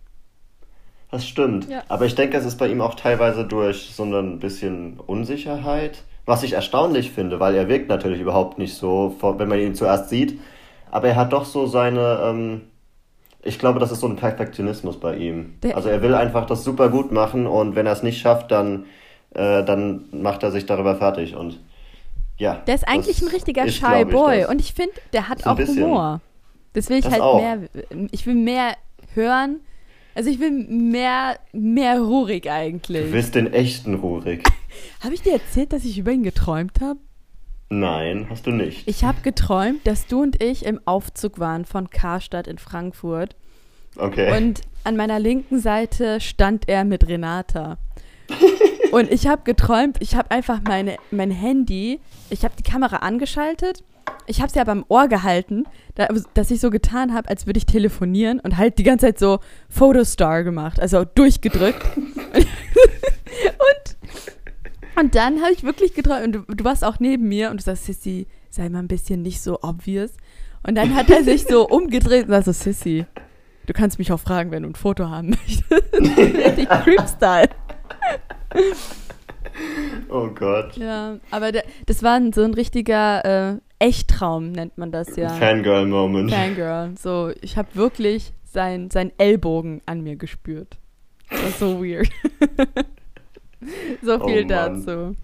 Das 1.12 1.26
stimmt. 1.26 1.70
Ja. 1.70 1.84
Aber 1.88 2.06
ich 2.06 2.16
denke, 2.16 2.38
es 2.38 2.46
ist 2.46 2.58
bei 2.58 2.68
ihm 2.68 2.82
auch 2.82 2.96
teilweise 2.96 3.46
durch 3.46 3.92
so 3.94 4.04
ein 4.04 4.40
bisschen 4.40 5.00
Unsicherheit, 5.00 6.04
was 6.26 6.44
ich 6.44 6.54
erstaunlich 6.54 7.12
finde, 7.12 7.40
weil 7.40 7.56
er 7.56 7.70
wirkt 7.70 7.90
natürlich 7.90 8.20
überhaupt 8.20 8.58
nicht 8.58 8.76
so, 8.76 9.16
wenn 9.22 9.48
man 9.48 9.60
ihn 9.60 9.76
zuerst 9.76 10.10
sieht. 10.10 10.40
Aber 10.92 11.08
er 11.08 11.16
hat 11.16 11.34
doch 11.34 11.46
so 11.46 11.68
seine, 11.68 12.20
ähm, 12.24 12.62
Ich 13.46 13.60
glaube, 13.60 13.80
das 13.80 13.92
ist 13.92 14.00
so 14.02 14.08
ein 14.08 14.16
Perfektionismus 14.16 15.00
bei 15.00 15.16
ihm. 15.16 15.54
Der- 15.64 15.76
also 15.76 15.88
er 15.90 16.02
will 16.02 16.16
einfach 16.16 16.46
das 16.46 16.64
super 16.64 16.90
gut 16.90 17.12
machen 17.12 17.46
und 17.48 17.76
wenn 17.76 17.86
er 17.86 17.94
es 17.94 18.04
nicht 18.04 18.20
schafft, 18.20 18.52
dann, 18.52 18.86
äh, 19.34 19.64
dann 19.64 20.06
macht 20.12 20.44
er 20.44 20.52
sich 20.52 20.66
darüber 20.66 20.96
fertig 20.96 21.36
und 21.36 21.60
ja. 22.38 22.56
Der 22.68 22.76
ist 22.76 22.88
eigentlich 22.88 23.22
ein 23.22 23.30
richtiger 23.30 23.66
ist, 23.66 23.76
Shy 23.76 24.02
ich, 24.02 24.08
Boy. 24.10 24.46
Und 24.46 24.60
ich 24.60 24.74
finde, 24.74 24.94
der 25.14 25.30
hat 25.30 25.46
auch 25.46 25.56
bisschen. 25.56 25.84
Humor. 25.86 26.20
Das 26.74 26.90
will 26.90 26.98
ich 26.98 27.04
Das 27.06 27.14
halt 27.14 27.22
auch. 27.24 27.40
mehr. 27.40 27.60
Ich 28.12 28.26
will 28.26 28.34
mehr 28.36 28.74
hören. 29.14 29.62
Also 30.16 30.30
ich 30.30 30.40
will 30.40 30.52
mehr, 30.52 31.38
mehr 31.54 32.00
Rurik 32.02 32.44
Du 32.44 32.52
eigentlich. 32.52 33.14
willst 33.14 33.36
den 33.36 33.54
echten 33.54 33.94
Rurik. 33.96 34.44
Habe 35.02 35.14
ich 35.14 35.22
dir 35.22 35.34
erzählt, 35.34 35.72
dass 35.72 35.86
ich 35.86 35.98
über 35.98 36.12
ihn 36.12 36.24
geträumt 36.24 36.82
habe? 36.82 37.00
Nein, 37.70 38.28
hast 38.30 38.46
du 38.46 38.52
nicht. 38.52 38.88
Ich 38.88 39.04
habe 39.04 39.22
geträumt, 39.22 39.86
dass 39.86 40.08
du 40.08 40.22
und 40.22 40.42
ich 40.42 40.66
im 40.66 40.80
Aufzug 40.86 41.40
waren 41.40 41.66
von 41.66 41.90
Karstadt 41.90 42.48
in 42.48 42.58
Frankfurt. 42.58 43.36
Okay. 43.98 44.38
Und 44.38 44.62
an 44.84 44.96
meiner 44.96 45.20
linken 45.20 45.60
Seite 45.60 46.22
stand 46.22 46.70
er 46.70 46.84
mit 46.84 47.08
Renata. 47.08 47.78
Und 48.92 49.12
ich 49.12 49.28
habe 49.28 49.42
geträumt, 49.44 49.98
ich 50.00 50.16
habe 50.16 50.32
einfach 50.32 50.62
meine, 50.66 50.96
mein 51.12 51.30
Handy, 51.32 52.00
ich 52.30 52.44
habe 52.46 52.56
die 52.58 52.64
Kamera 52.64 52.98
angeschaltet, 52.98 53.84
ich 54.26 54.42
habe 54.42 54.52
sie 54.52 54.60
aber 54.60 54.72
am 54.72 54.86
Ohr 54.88 55.08
gehalten, 55.08 55.66
da, 55.96 56.08
dass 56.34 56.50
ich 56.50 56.60
so 56.60 56.70
getan 56.70 57.14
habe, 57.14 57.30
als 57.30 57.46
würde 57.46 57.58
ich 57.58 57.66
telefonieren 57.66 58.40
und 58.40 58.58
halt 58.58 58.78
die 58.78 58.84
ganze 58.84 59.08
Zeit 59.08 59.20
so 59.20 59.40
Photostar 59.70 60.44
gemacht, 60.44 60.80
also 60.80 61.04
durchgedrückt. 61.04 61.86
und, 62.36 62.46
und 64.98 65.16
dann 65.16 65.42
habe 65.42 65.52
ich 65.54 65.64
wirklich 65.64 65.94
geträumt, 65.94 66.24
und 66.26 66.32
du, 66.34 66.56
du 66.56 66.64
warst 66.64 66.84
auch 66.84 67.00
neben 67.00 67.28
mir 67.28 67.50
und 67.52 67.60
du 67.60 67.64
sagst, 67.64 67.86
Sissy, 67.86 68.28
sei 68.50 68.70
mal 68.70 68.80
ein 68.80 68.88
bisschen 68.88 69.22
nicht 69.22 69.42
so 69.42 69.60
obvious. 69.62 70.12
Und 70.68 70.76
dann 70.76 70.96
hat 70.96 71.10
er 71.10 71.24
sich 71.24 71.44
so 71.44 71.68
umgedreht 71.70 72.26
und 72.26 72.32
war 72.32 72.42
so, 72.42 72.52
Sissy, 72.52 73.06
du 73.68 73.74
kannst 73.74 74.00
mich 74.00 74.12
auch 74.12 74.20
fragen, 74.20 74.52
wenn 74.52 74.64
du 74.64 74.70
ein 74.70 74.76
Foto 74.76 75.10
haben 75.10 75.30
möchtest. 75.30 75.72
Richtig 75.94 76.70
Creep-Style. 76.70 77.50
oh 80.10 80.28
Gott. 80.30 80.76
Ja, 80.78 81.18
aber 81.32 81.52
der, 81.52 81.64
das 81.86 82.04
war 82.04 82.16
ein- 82.16 82.34
so 82.34 82.44
ein 82.44 82.54
richtiger 82.54 83.54
äh, 83.54 83.60
Echttraum, 83.80 84.52
nennt 84.52 84.78
man 84.78 84.92
das 84.92 85.16
ja. 85.16 85.30
Fangirl-Moment. 85.30 86.32
Fangirl. 86.32 86.94
So, 86.98 87.32
ich 87.42 87.58
habe 87.58 87.68
wirklich 87.76 88.34
sein, 88.46 88.90
sein 88.90 89.12
Ellbogen 89.18 89.82
an 89.86 90.02
mir 90.02 90.16
gespürt. 90.16 90.78
Das 91.30 91.42
war 91.44 91.52
so 91.52 91.84
weird. 91.84 92.10
so 94.02 94.20
Oh 94.22 94.28
viel 94.28 94.46
Mann. 94.46 94.86
dazu. 94.86 95.16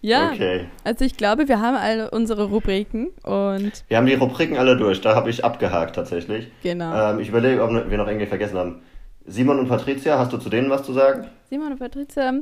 Ja, 0.00 0.30
Okay. 0.32 0.66
also 0.84 1.04
ich 1.04 1.16
glaube, 1.16 1.48
wir 1.48 1.60
haben 1.60 1.76
alle 1.76 2.10
unsere 2.10 2.44
Rubriken 2.44 3.08
und 3.22 3.84
Wir 3.88 3.96
haben 3.96 4.06
die 4.06 4.14
Rubriken 4.14 4.56
alle 4.58 4.76
durch, 4.76 5.00
da 5.00 5.14
habe 5.14 5.30
ich 5.30 5.44
abgehakt 5.44 5.94
tatsächlich. 5.96 6.48
genau. 6.62 7.12
Ähm, 7.12 7.20
ich 7.20 7.28
überlege, 7.30 7.62
ob 7.62 7.70
wir 7.90 7.96
noch 7.98 8.06
irgendwie 8.06 8.26
vergessen 8.26 8.58
haben. 8.58 8.82
Simon 9.26 9.58
und 9.58 9.68
Patricia, 9.68 10.18
hast 10.18 10.32
du 10.34 10.36
zu 10.36 10.50
denen 10.50 10.68
was 10.68 10.82
zu 10.82 10.92
sagen? 10.92 11.28
Simon 11.48 11.72
und 11.72 11.78
Patricia. 11.78 12.34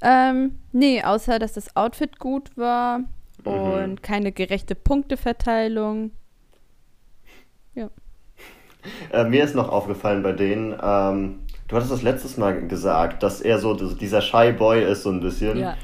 Ähm, 0.00 0.58
nee, 0.70 1.02
außer 1.02 1.40
dass 1.40 1.54
das 1.54 1.74
Outfit 1.76 2.20
gut 2.20 2.56
war 2.56 3.00
Mhm. 3.44 3.44
und 3.44 4.02
keine 4.04 4.30
gerechte 4.30 4.74
Punkteverteilung. 4.76 6.12
Äh, 9.12 9.24
mir 9.24 9.42
ist 9.44 9.54
noch 9.56 9.68
aufgefallen 9.70 10.22
bei 10.22 10.32
denen, 10.32 10.74
ähm, 10.80 11.40
du 11.68 11.76
hattest 11.76 11.92
das 11.92 12.02
letztes 12.02 12.36
Mal 12.36 12.66
gesagt, 12.66 13.22
dass 13.22 13.40
er 13.40 13.58
so 13.58 13.74
das- 13.74 13.96
dieser 13.96 14.20
Shy 14.20 14.52
Boy 14.52 14.82
ist, 14.82 15.02
so 15.04 15.10
ein 15.10 15.20
bisschen. 15.20 15.58
Ja. 15.58 15.76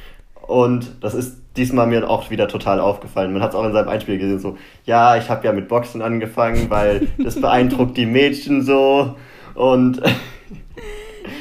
Und 0.46 0.90
das 1.00 1.14
ist 1.14 1.38
diesmal 1.56 1.86
mir 1.86 2.08
auch 2.10 2.30
wieder 2.30 2.48
total 2.48 2.80
aufgefallen. 2.80 3.32
Man 3.32 3.42
hat 3.42 3.50
es 3.50 3.56
auch 3.56 3.64
in 3.64 3.72
seinem 3.72 3.88
Einspiel 3.88 4.18
gesehen, 4.18 4.40
so, 4.40 4.58
ja, 4.84 5.16
ich 5.16 5.30
habe 5.30 5.46
ja 5.46 5.52
mit 5.52 5.68
Boxen 5.68 6.02
angefangen, 6.02 6.68
weil 6.68 7.08
das 7.18 7.40
beeindruckt 7.40 7.96
die 7.96 8.06
Mädchen 8.06 8.62
so. 8.62 9.14
Und 9.54 10.02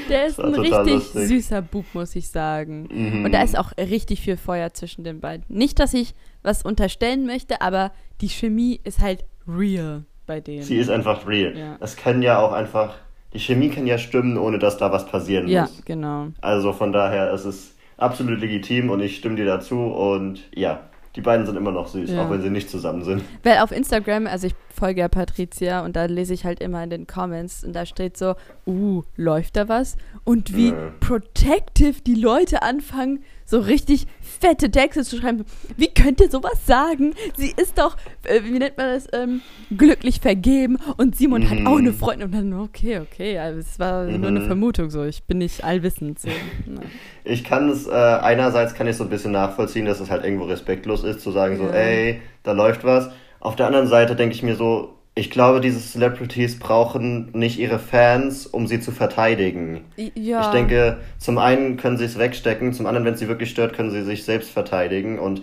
Der 0.10 0.28
ist 0.28 0.40
ein 0.40 0.54
richtig 0.54 0.94
lustig. 0.94 1.28
süßer 1.28 1.62
Bub, 1.62 1.86
muss 1.94 2.16
ich 2.16 2.30
sagen. 2.30 2.88
Mhm. 2.92 3.26
Und 3.26 3.32
da 3.34 3.42
ist 3.42 3.58
auch 3.58 3.72
richtig 3.78 4.22
viel 4.22 4.38
Feuer 4.38 4.74
zwischen 4.74 5.04
den 5.04 5.20
beiden. 5.20 5.44
Nicht, 5.50 5.80
dass 5.80 5.94
ich 5.94 6.14
was 6.42 6.64
unterstellen 6.64 7.26
möchte, 7.26 7.62
aber 7.62 7.92
die 8.22 8.28
Chemie 8.30 8.80
ist 8.84 9.00
halt 9.00 9.24
real 9.48 10.04
bei 10.26 10.40
denen. 10.40 10.64
sie 10.64 10.78
ist 10.78 10.90
einfach 10.90 11.28
real. 11.28 11.58
Ja. 11.58 11.78
Es 11.82 11.96
kann 11.98 12.22
ja 12.22 12.40
auch 12.40 12.54
einfach, 12.54 12.96
die 13.34 13.40
Chemie 13.40 13.70
kann 13.70 13.88
ja 13.88 13.98
stimmen, 13.98 14.38
ohne 14.38 14.60
dass 14.60 14.78
da 14.78 14.92
was 14.92 15.06
passieren 15.06 15.48
ja, 15.48 15.64
muss. 15.64 15.82
genau. 15.86 16.28
Also 16.42 16.74
von 16.74 16.92
daher 16.94 17.32
ist 17.34 17.46
es 17.46 17.76
absolut 17.98 18.40
legitim 18.40 18.90
und 18.90 19.02
ich 19.02 19.18
stimme 19.18 19.36
dir 19.36 19.46
dazu 19.46 19.78
und 19.80 20.42
ja, 20.56 20.82
die 21.16 21.22
beiden 21.22 21.46
sind 21.46 21.56
immer 21.58 21.72
noch 21.72 21.88
süß, 21.88 22.12
Ja. 22.12 22.26
auch 22.26 22.30
wenn 22.32 22.42
sie 22.42 22.50
nicht 22.50 22.70
zusammen 22.70 23.04
sind. 23.04 23.24
Weil 23.44 23.60
auf 23.60 23.72
Instagram, 23.72 24.26
also 24.28 24.48
ich 24.48 24.56
folge 24.84 25.00
ja 25.00 25.08
Patricia 25.08 25.86
und 25.86 25.96
da 25.96 26.06
lese 26.06 26.34
ich 26.34 26.44
halt 26.44 26.60
immer 26.62 26.84
in 26.84 26.90
den 26.90 27.08
Comments 27.08 27.64
und 27.64 27.74
da 27.74 27.86
steht 27.86 28.18
so, 28.18 28.36
uh, 28.68 29.04
läuft 29.16 29.56
da 29.56 29.70
was? 29.70 29.96
Und 30.26 30.58
wie 30.58 30.72
Nö. 30.74 30.92
protective 31.00 32.02
die 32.02 32.16
Leute 32.16 32.64
anfangen, 32.64 33.24
so 33.46 33.60
richtig 33.60 34.08
fette 34.22 34.70
Texte 34.72 35.04
zu 35.04 35.18
schreiben. 35.18 35.46
Wie 35.78 35.88
könnt 35.88 36.20
ihr 36.20 36.30
sowas 36.30 36.66
sagen? 36.66 37.14
Sie 37.38 37.54
ist 37.56 37.78
doch, 37.78 37.96
äh, 38.26 38.42
wie 38.44 38.60
nennt 38.60 38.76
man 38.78 38.88
das, 38.88 39.08
ähm, 39.14 39.42
glücklich 39.78 40.20
vergeben 40.20 40.78
und 40.98 41.16
Simon 41.16 41.50
hat 41.50 41.60
Mhm. 41.60 41.68
auch 41.68 41.78
eine 41.78 41.94
Freundin. 41.94 42.26
Und 42.28 42.34
dann, 42.36 42.54
okay, 42.60 43.00
okay, 43.00 43.38
also 43.40 43.60
es 43.60 43.80
war 43.80 44.04
nur 44.06 44.28
eine 44.28 44.42
Mhm. 44.42 44.48
Vermutung 44.48 44.90
so. 44.90 45.04
Ich 45.06 45.24
bin 45.24 45.38
nicht 45.38 45.64
allwissend. 45.64 46.20
So. 46.20 46.28
Na. 46.66 46.82
Ich 47.24 47.46
kann 47.46 47.70
es, 47.70 47.88
äh, 47.88 47.92
einerseits 47.92 48.74
kann 48.74 48.88
ich 48.88 48.98
so 48.98 49.06
ein 49.06 49.10
bisschen 49.10 49.32
nachvollziehen, 49.32 49.86
dass 49.86 50.02
es 50.02 50.10
halt 50.12 50.26
irgendwo 50.26 50.44
respektlos 50.46 51.06
ist, 51.06 51.22
zu 51.22 51.32
sagen 51.32 51.56
so, 51.58 51.64
Ja. 51.68 51.72
ey, 51.72 52.22
da 52.44 52.52
läuft 52.52 52.84
was. 52.84 53.10
Auf 53.44 53.58
der 53.58 53.68
anderen 53.68 53.88
Seite 53.88 54.16
denke 54.16 54.34
ich 54.34 54.42
mir 54.42 54.56
so, 54.56 54.94
ich 55.16 55.30
glaube, 55.30 55.60
diese 55.60 55.78
Celebrities 55.78 56.60
brauchen 56.60 57.30
nicht 57.34 57.60
ihre 57.60 57.78
Fans, 57.78 58.48
um 58.48 58.68
sie 58.68 58.80
zu 58.80 58.92
verteidigen. 58.94 59.82
Ja. 60.16 60.44
Ich 60.44 60.48
denke, 60.48 61.00
zum 61.18 61.38
einen 61.38 61.76
können 61.76 61.98
sie 61.98 62.06
es 62.06 62.18
wegstecken, 62.18 62.72
zum 62.72 62.86
anderen, 62.86 63.06
wenn 63.06 63.16
es 63.16 63.20
sie 63.20 63.28
wirklich 63.28 63.50
stört, 63.50 63.74
können 63.74 63.92
sie 63.92 64.04
sich 64.04 64.24
selbst 64.24 64.50
verteidigen 64.50 65.20
und 65.20 65.42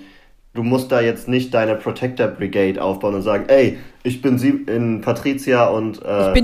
du 0.55 0.63
musst 0.63 0.91
da 0.91 1.03
jetzt 1.03 1.29
nicht 1.29 1.53
deine 1.53 1.77
Protector 1.77 2.29
Brigade 2.29 2.83
aufbauen 2.83 3.17
und 3.17 3.23
sagen, 3.23 3.45
ey, 3.49 3.77
ich 4.03 4.23
bin 4.23 4.39
sie 4.39 4.65
in 4.67 5.03
Patricia 5.03 5.67
und 5.67 6.03
äh, 6.03 6.35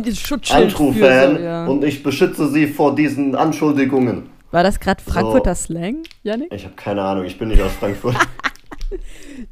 so, 1.38 1.42
ja. 1.42 1.66
und 1.66 1.84
ich 1.84 2.02
beschütze 2.02 2.48
sie 2.48 2.66
vor 2.66 2.94
diesen 2.94 3.34
Anschuldigungen. 3.34 4.28
War 4.50 4.62
das 4.62 4.78
gerade 4.78 5.02
Frankfurter 5.02 5.54
Slang, 5.54 6.02
Janik? 6.22 6.52
Ich 6.52 6.64
habe 6.64 6.74
keine 6.76 7.00
Ahnung, 7.00 7.24
ich 7.24 7.38
bin 7.38 7.48
nicht 7.48 7.62
aus 7.62 7.72
Frankfurt. 7.72 8.14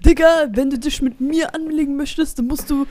Digga, 0.04 0.48
wenn 0.52 0.70
du 0.70 0.78
dich 0.78 1.02
mit 1.02 1.20
mir 1.20 1.54
anlegen 1.54 1.96
möchtest, 1.96 2.38
dann 2.38 2.46
musst 2.46 2.70
du. 2.70 2.86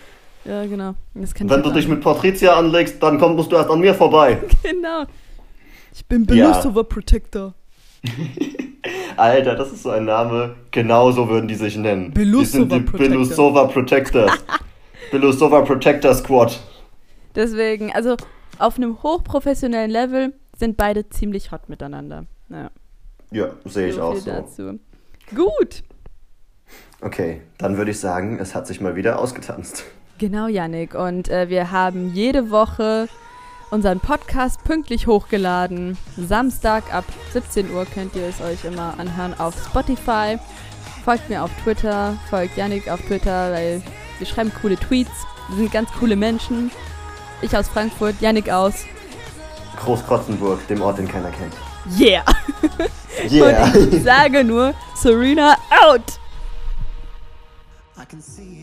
Ja, 0.46 0.66
genau. 0.66 0.96
Wenn 1.14 1.64
du 1.64 1.72
dich 1.72 1.88
mit 1.88 2.02
Patricia 2.02 2.56
anlegst, 2.58 3.02
dann 3.02 3.18
komm, 3.18 3.36
musst 3.36 3.52
du 3.52 3.56
erst 3.56 3.70
an 3.70 3.80
mir 3.80 3.94
vorbei. 3.94 4.38
Genau. 4.64 5.06
Ich 5.94 6.06
bin 6.08 6.26
Ja. 6.26 6.52
Belusova 6.52 6.84
Protector. 6.84 7.54
Alter, 9.16 9.56
das 9.56 9.72
ist 9.72 9.84
so 9.84 9.92
ein 9.92 10.06
Name, 10.06 10.56
genauso 10.72 11.30
würden 11.30 11.48
die 11.48 11.56
sich 11.56 11.78
nennen. 11.78 12.12
Belusova 12.14 12.42
die 12.44 12.46
sind 12.50 12.72
die 12.72 12.80
Protector. 12.80 13.10
Belusova 13.10 13.66
Protectors. 13.68 14.46
Belusova 15.12 15.62
Protector 15.62 16.14
Squad. 16.16 16.60
Deswegen, 17.36 17.92
also 17.94 18.18
auf 18.60 18.78
einem 18.78 19.02
hochprofessionellen 19.04 19.92
Level 19.92 20.34
sind 20.58 20.78
beide 20.78 21.08
ziemlich 21.10 21.52
hot 21.52 21.70
miteinander. 21.70 22.26
Ja, 22.50 22.70
Ja, 23.32 23.52
sehe 23.66 23.90
ich 23.90 23.96
so 23.96 24.02
auch 24.02 24.16
so. 24.16 24.30
dazu. 24.30 24.80
Gut. 25.36 25.84
Okay, 27.04 27.42
dann 27.58 27.78
würde 27.78 27.92
ich 27.92 28.00
sagen, 28.00 28.40
es 28.40 28.56
hat 28.56 28.66
sich 28.66 28.80
mal 28.80 28.96
wieder 28.96 29.20
ausgetanzt. 29.20 29.84
Genau, 30.20 30.48
Yannick. 30.48 30.96
Und 30.96 31.30
äh, 31.30 31.50
wir 31.50 31.72
haben 31.72 32.14
jede 32.14 32.50
Woche 32.50 33.10
unseren 33.72 34.00
Podcast 34.00 34.64
pünktlich 34.64 35.08
hochgeladen. 35.08 35.98
Samstag 36.16 36.94
ab 36.94 37.04
17 37.34 37.74
Uhr 37.74 37.86
könnt 37.86 38.16
ihr 38.16 38.28
es 38.28 38.40
euch 38.40 38.64
immer 38.64 38.94
anhören 38.98 39.34
auf 39.38 39.54
Spotify. 39.66 40.38
Folgt 41.04 41.30
mir 41.30 41.44
auf 41.44 41.52
Twitter, 41.64 42.16
folgt 42.30 42.56
Yannick 42.56 42.90
auf 42.90 43.02
Twitter, 43.02 43.52
weil 43.52 43.82
wir 44.20 44.28
schreiben 44.28 44.54
coole 44.62 44.78
Tweets. 44.78 45.12
Wir 45.50 45.58
sind 45.58 45.74
ganz 45.74 45.90
coole 46.00 46.16
Menschen. 46.16 46.72
Ich 47.42 47.58
aus 47.58 47.68
Frankfurt, 47.68 48.22
Yannick 48.22 48.50
aus. 48.50 48.86
Großkrotzenburg, 49.84 50.66
dem 50.68 50.82
Ort, 50.82 51.00
den 51.00 51.08
keiner 51.08 51.32
kennt. 51.32 51.54
Yeah! 52.00 52.24
Yeah! 53.30 53.72
Und 53.76 53.94
ich 53.94 54.04
sage 54.04 54.44
nur, 54.44 54.74
Serena 54.96 55.56
out! 55.86 56.20
I 58.04 58.06
can 58.06 58.20
see 58.20 58.44
it 58.44 58.63